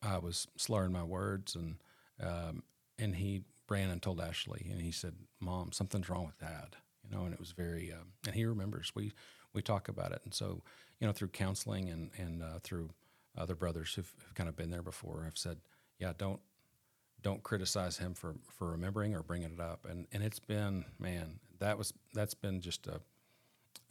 I 0.01 0.17
was 0.17 0.47
slurring 0.57 0.91
my 0.91 1.03
words, 1.03 1.55
and 1.55 1.77
um, 2.19 2.63
and 2.97 3.15
he 3.15 3.43
ran 3.69 3.89
and 3.89 4.01
told 4.01 4.19
Ashley, 4.19 4.67
and 4.71 4.81
he 4.81 4.91
said, 4.91 5.13
"Mom, 5.39 5.71
something's 5.71 6.09
wrong 6.09 6.25
with 6.25 6.37
Dad," 6.39 6.77
you 7.03 7.15
know, 7.15 7.25
and 7.25 7.33
it 7.33 7.39
was 7.39 7.51
very, 7.51 7.91
um, 7.91 8.07
and 8.25 8.35
he 8.35 8.45
remembers. 8.45 8.91
We 8.95 9.13
we 9.53 9.61
talk 9.61 9.87
about 9.87 10.11
it, 10.11 10.21
and 10.23 10.33
so 10.33 10.61
you 10.99 11.07
know, 11.07 11.13
through 11.13 11.29
counseling 11.29 11.89
and 11.89 12.11
and 12.17 12.43
uh, 12.43 12.59
through 12.61 12.89
other 13.37 13.55
brothers 13.55 13.93
who've, 13.93 14.11
who've 14.23 14.35
kind 14.35 14.49
of 14.49 14.55
been 14.55 14.69
there 14.71 14.83
before, 14.83 15.23
have 15.25 15.37
said, 15.37 15.57
"Yeah, 15.99 16.13
don't." 16.17 16.39
Don't 17.21 17.41
criticize 17.41 17.99
him 17.99 18.15
for, 18.15 18.35
for 18.51 18.71
remembering 18.71 19.15
or 19.15 19.23
bringing 19.23 19.53
it 19.53 19.59
up, 19.61 19.87
and 19.89 20.07
and 20.11 20.21
it's 20.21 20.39
been 20.39 20.83
man 20.99 21.39
that 21.59 21.77
was 21.77 21.93
that's 22.13 22.33
been 22.33 22.59
just 22.59 22.85
a 22.85 22.99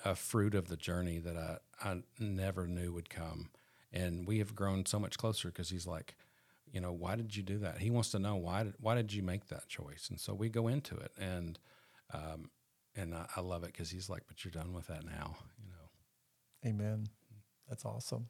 a 0.05 0.14
fruit 0.14 0.55
of 0.55 0.68
the 0.68 0.77
journey 0.77 1.18
that 1.18 1.37
I, 1.37 1.59
I 1.81 2.03
never 2.18 2.66
knew 2.66 2.92
would 2.92 3.09
come. 3.09 3.51
And 3.92 4.27
we 4.27 4.38
have 4.38 4.55
grown 4.55 4.87
so 4.87 4.98
much 4.98 5.18
closer 5.18 5.48
because 5.48 5.70
he's 5.70 5.87
like, 5.87 6.16
you 6.72 6.81
know, 6.81 6.92
why 6.92 7.14
did 7.14 7.37
you 7.37 7.42
do 7.42 7.59
that? 7.59 7.79
He 7.79 7.90
wants 7.90 8.11
to 8.12 8.18
know 8.18 8.37
why 8.37 8.64
did, 8.64 8.75
why 8.81 8.94
did 8.94 9.12
you 9.12 9.22
make 9.22 9.48
that 9.48 9.68
choice? 9.68 10.09
And 10.11 10.18
so 10.18 10.35
we 10.35 10.48
go 10.48 10.66
into 10.68 10.96
it 10.96 11.12
and, 11.18 11.59
um, 12.12 12.51
and 12.96 13.14
I, 13.14 13.26
I 13.37 13.40
love 13.40 13.64
it 13.64 13.72
because 13.72 13.90
he's 13.90 14.09
like, 14.09 14.22
but 14.26 14.44
you're 14.44 14.52
done 14.52 14.72
with 14.72 14.87
that 14.88 15.05
now, 15.05 15.37
you 15.62 15.70
know? 15.70 16.68
Amen. 16.68 17.07
That's 17.68 17.85
awesome. 17.85 18.28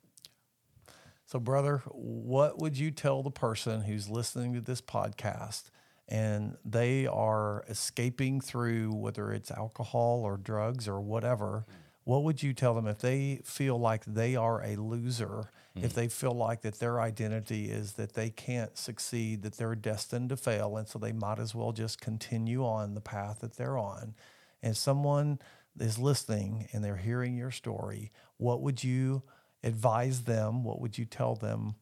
So, 1.26 1.38
brother, 1.38 1.82
what 1.86 2.58
would 2.58 2.78
you 2.78 2.90
tell 2.90 3.22
the 3.22 3.30
person 3.30 3.82
who's 3.82 4.08
listening 4.08 4.54
to 4.54 4.60
this 4.60 4.80
podcast 4.80 5.70
and 6.08 6.56
they 6.64 7.06
are 7.06 7.64
escaping 7.68 8.40
through 8.40 8.92
whether 8.94 9.32
it's 9.32 9.50
alcohol 9.50 10.22
or 10.24 10.36
drugs 10.36 10.86
or 10.86 11.00
whatever? 11.00 11.64
What 12.04 12.24
would 12.24 12.42
you 12.42 12.52
tell 12.52 12.74
them 12.74 12.86
if 12.86 12.98
they 12.98 13.40
feel 13.44 13.78
like 13.78 14.04
they 14.04 14.34
are 14.34 14.62
a 14.62 14.76
loser, 14.76 15.50
if 15.76 15.92
mm. 15.92 15.94
they 15.94 16.08
feel 16.08 16.32
like 16.32 16.62
that 16.62 16.80
their 16.80 17.00
identity 17.00 17.70
is 17.70 17.92
that 17.92 18.14
they 18.14 18.28
can't 18.28 18.76
succeed, 18.76 19.42
that 19.42 19.56
they're 19.56 19.76
destined 19.76 20.30
to 20.30 20.36
fail, 20.36 20.76
and 20.76 20.88
so 20.88 20.98
they 20.98 21.12
might 21.12 21.38
as 21.38 21.54
well 21.54 21.72
just 21.72 22.00
continue 22.00 22.64
on 22.64 22.94
the 22.94 23.00
path 23.00 23.38
that 23.40 23.56
they're 23.56 23.78
on? 23.78 24.14
And 24.62 24.76
someone 24.76 25.38
is 25.78 25.98
listening 25.98 26.68
and 26.72 26.84
they're 26.84 26.96
hearing 26.96 27.36
your 27.36 27.50
story, 27.50 28.12
what 28.36 28.62
would 28.62 28.82
you 28.84 29.22
advise 29.64 30.22
them? 30.22 30.64
What 30.64 30.80
would 30.80 30.98
you 30.98 31.04
tell 31.04 31.34
them 31.34 31.74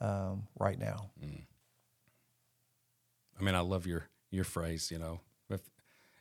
um, 0.00 0.48
right 0.58 0.78
now? 0.78 1.10
I 3.38 3.42
mean, 3.42 3.54
I 3.54 3.60
love 3.60 3.86
your, 3.86 4.08
your 4.30 4.44
phrase, 4.44 4.90
you 4.90 4.98
know, 4.98 5.20
if, 5.50 5.60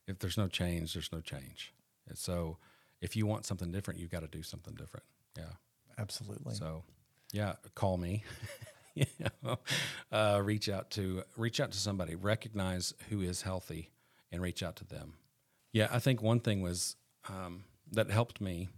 if 0.07 0.19
there's 0.19 0.37
no 0.37 0.47
change, 0.47 0.93
there's 0.93 1.11
no 1.11 1.21
change. 1.21 1.73
And 2.07 2.17
so 2.17 2.57
if 3.01 3.15
you 3.15 3.25
want 3.25 3.45
something 3.45 3.71
different, 3.71 3.99
you've 3.99 4.11
got 4.11 4.21
to 4.21 4.27
do 4.27 4.43
something 4.43 4.73
different. 4.75 5.05
Yeah. 5.37 5.53
Absolutely. 5.97 6.55
So, 6.55 6.83
yeah, 7.31 7.53
call 7.75 7.97
me. 7.97 8.23
you 8.95 9.05
know, 9.43 9.57
uh, 10.11 10.41
reach 10.43 10.69
out 10.69 10.91
to 10.91 11.23
reach 11.35 11.59
out 11.59 11.71
to 11.71 11.77
somebody. 11.77 12.15
Recognize 12.15 12.93
who 13.09 13.21
is 13.21 13.41
healthy, 13.41 13.91
and 14.31 14.41
reach 14.41 14.63
out 14.63 14.75
to 14.77 14.85
them. 14.85 15.13
Yeah, 15.73 15.89
I 15.91 15.99
think 15.99 16.21
one 16.21 16.39
thing 16.39 16.61
was 16.61 16.95
um, 17.27 17.65
that 17.91 18.09
helped 18.09 18.39
me 18.39 18.69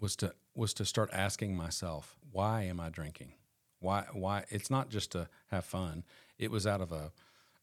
was 0.00 0.16
to 0.16 0.34
was 0.54 0.74
to 0.74 0.84
start 0.84 1.10
asking 1.12 1.56
myself, 1.56 2.16
why 2.32 2.62
am 2.64 2.80
I 2.80 2.90
drinking? 2.90 3.32
Why 3.80 4.06
why? 4.12 4.44
It's 4.50 4.70
not 4.70 4.90
just 4.90 5.12
to 5.12 5.28
have 5.48 5.64
fun. 5.64 6.04
It 6.38 6.50
was 6.50 6.66
out 6.66 6.82
of 6.82 6.92
a 6.92 7.12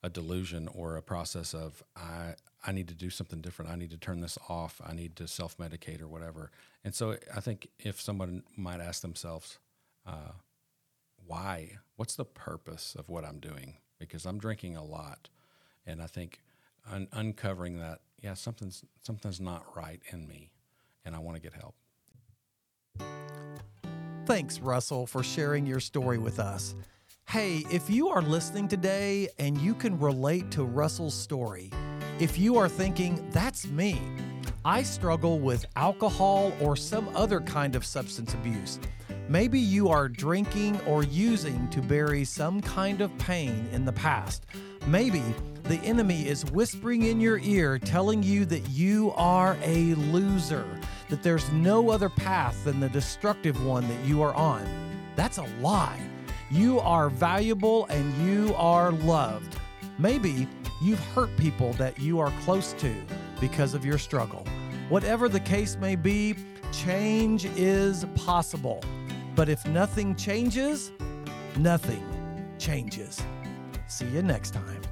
a 0.01 0.09
delusion 0.09 0.67
or 0.73 0.97
a 0.97 1.01
process 1.01 1.53
of 1.53 1.83
I 1.95 2.35
I 2.65 2.71
need 2.71 2.87
to 2.87 2.95
do 2.95 3.09
something 3.09 3.41
different. 3.41 3.71
I 3.71 3.75
need 3.75 3.91
to 3.91 3.97
turn 3.97 4.21
this 4.21 4.37
off. 4.47 4.81
I 4.85 4.93
need 4.93 5.15
to 5.17 5.27
self 5.27 5.57
medicate 5.57 6.01
or 6.01 6.07
whatever. 6.07 6.51
And 6.85 6.95
so 6.95 7.17
I 7.35 7.41
think 7.41 7.67
if 7.79 8.01
someone 8.01 8.43
might 8.55 8.79
ask 8.79 9.01
themselves, 9.01 9.59
uh, 10.05 10.31
why? 11.25 11.77
What's 11.97 12.15
the 12.15 12.25
purpose 12.25 12.95
of 12.97 13.09
what 13.09 13.25
I'm 13.25 13.39
doing? 13.39 13.77
Because 13.99 14.25
I'm 14.25 14.39
drinking 14.39 14.75
a 14.77 14.83
lot, 14.83 15.29
and 15.85 16.01
I 16.01 16.07
think 16.07 16.41
un- 16.91 17.07
uncovering 17.13 17.79
that, 17.79 18.01
yeah, 18.23 18.33
something's 18.33 18.83
something's 19.01 19.41
not 19.41 19.65
right 19.75 20.01
in 20.11 20.27
me, 20.27 20.49
and 21.05 21.15
I 21.15 21.19
want 21.19 21.35
to 21.35 21.41
get 21.41 21.53
help. 21.53 21.75
Thanks, 24.25 24.59
Russell, 24.59 25.05
for 25.05 25.21
sharing 25.21 25.65
your 25.65 25.81
story 25.81 26.17
with 26.17 26.39
us. 26.39 26.75
Hey, 27.27 27.65
if 27.69 27.89
you 27.89 28.07
are 28.07 28.21
listening 28.21 28.69
today 28.69 29.27
and 29.39 29.57
you 29.57 29.75
can 29.75 29.99
relate 29.99 30.49
to 30.51 30.63
Russell's 30.63 31.13
story, 31.13 31.69
if 32.19 32.37
you 32.37 32.57
are 32.57 32.69
thinking, 32.69 33.27
that's 33.31 33.67
me, 33.67 33.99
I 34.63 34.83
struggle 34.83 35.39
with 35.39 35.65
alcohol 35.75 36.53
or 36.61 36.77
some 36.77 37.09
other 37.15 37.41
kind 37.41 37.75
of 37.75 37.85
substance 37.85 38.33
abuse. 38.33 38.79
Maybe 39.27 39.59
you 39.59 39.89
are 39.89 40.07
drinking 40.07 40.79
or 40.81 41.03
using 41.03 41.69
to 41.69 41.81
bury 41.81 42.23
some 42.23 42.61
kind 42.61 43.01
of 43.01 43.17
pain 43.17 43.67
in 43.73 43.83
the 43.83 43.93
past. 43.93 44.45
Maybe 44.85 45.23
the 45.63 45.79
enemy 45.79 46.27
is 46.27 46.43
whispering 46.51 47.03
in 47.03 47.21
your 47.21 47.39
ear, 47.39 47.79
telling 47.79 48.21
you 48.21 48.43
that 48.45 48.69
you 48.69 49.13
are 49.15 49.57
a 49.63 49.93
loser, 49.95 50.67
that 51.09 51.23
there's 51.23 51.49
no 51.53 51.89
other 51.89 52.09
path 52.09 52.65
than 52.65 52.81
the 52.81 52.89
destructive 52.89 53.65
one 53.65 53.87
that 53.87 54.05
you 54.05 54.21
are 54.21 54.33
on. 54.33 54.65
That's 55.15 55.37
a 55.37 55.47
lie. 55.61 56.01
You 56.51 56.81
are 56.81 57.09
valuable 57.09 57.85
and 57.85 58.13
you 58.27 58.53
are 58.55 58.91
loved. 58.91 59.55
Maybe 59.97 60.47
you've 60.81 60.99
hurt 60.99 61.35
people 61.37 61.71
that 61.73 61.97
you 61.97 62.19
are 62.19 62.31
close 62.41 62.73
to 62.73 62.93
because 63.39 63.73
of 63.73 63.85
your 63.85 63.97
struggle. 63.97 64.45
Whatever 64.89 65.29
the 65.29 65.39
case 65.39 65.77
may 65.77 65.95
be, 65.95 66.35
change 66.73 67.45
is 67.45 68.05
possible. 68.15 68.83
But 69.33 69.47
if 69.47 69.65
nothing 69.65 70.15
changes, 70.15 70.91
nothing 71.55 72.03
changes. 72.59 73.21
See 73.87 74.05
you 74.05 74.21
next 74.21 74.53
time. 74.53 74.82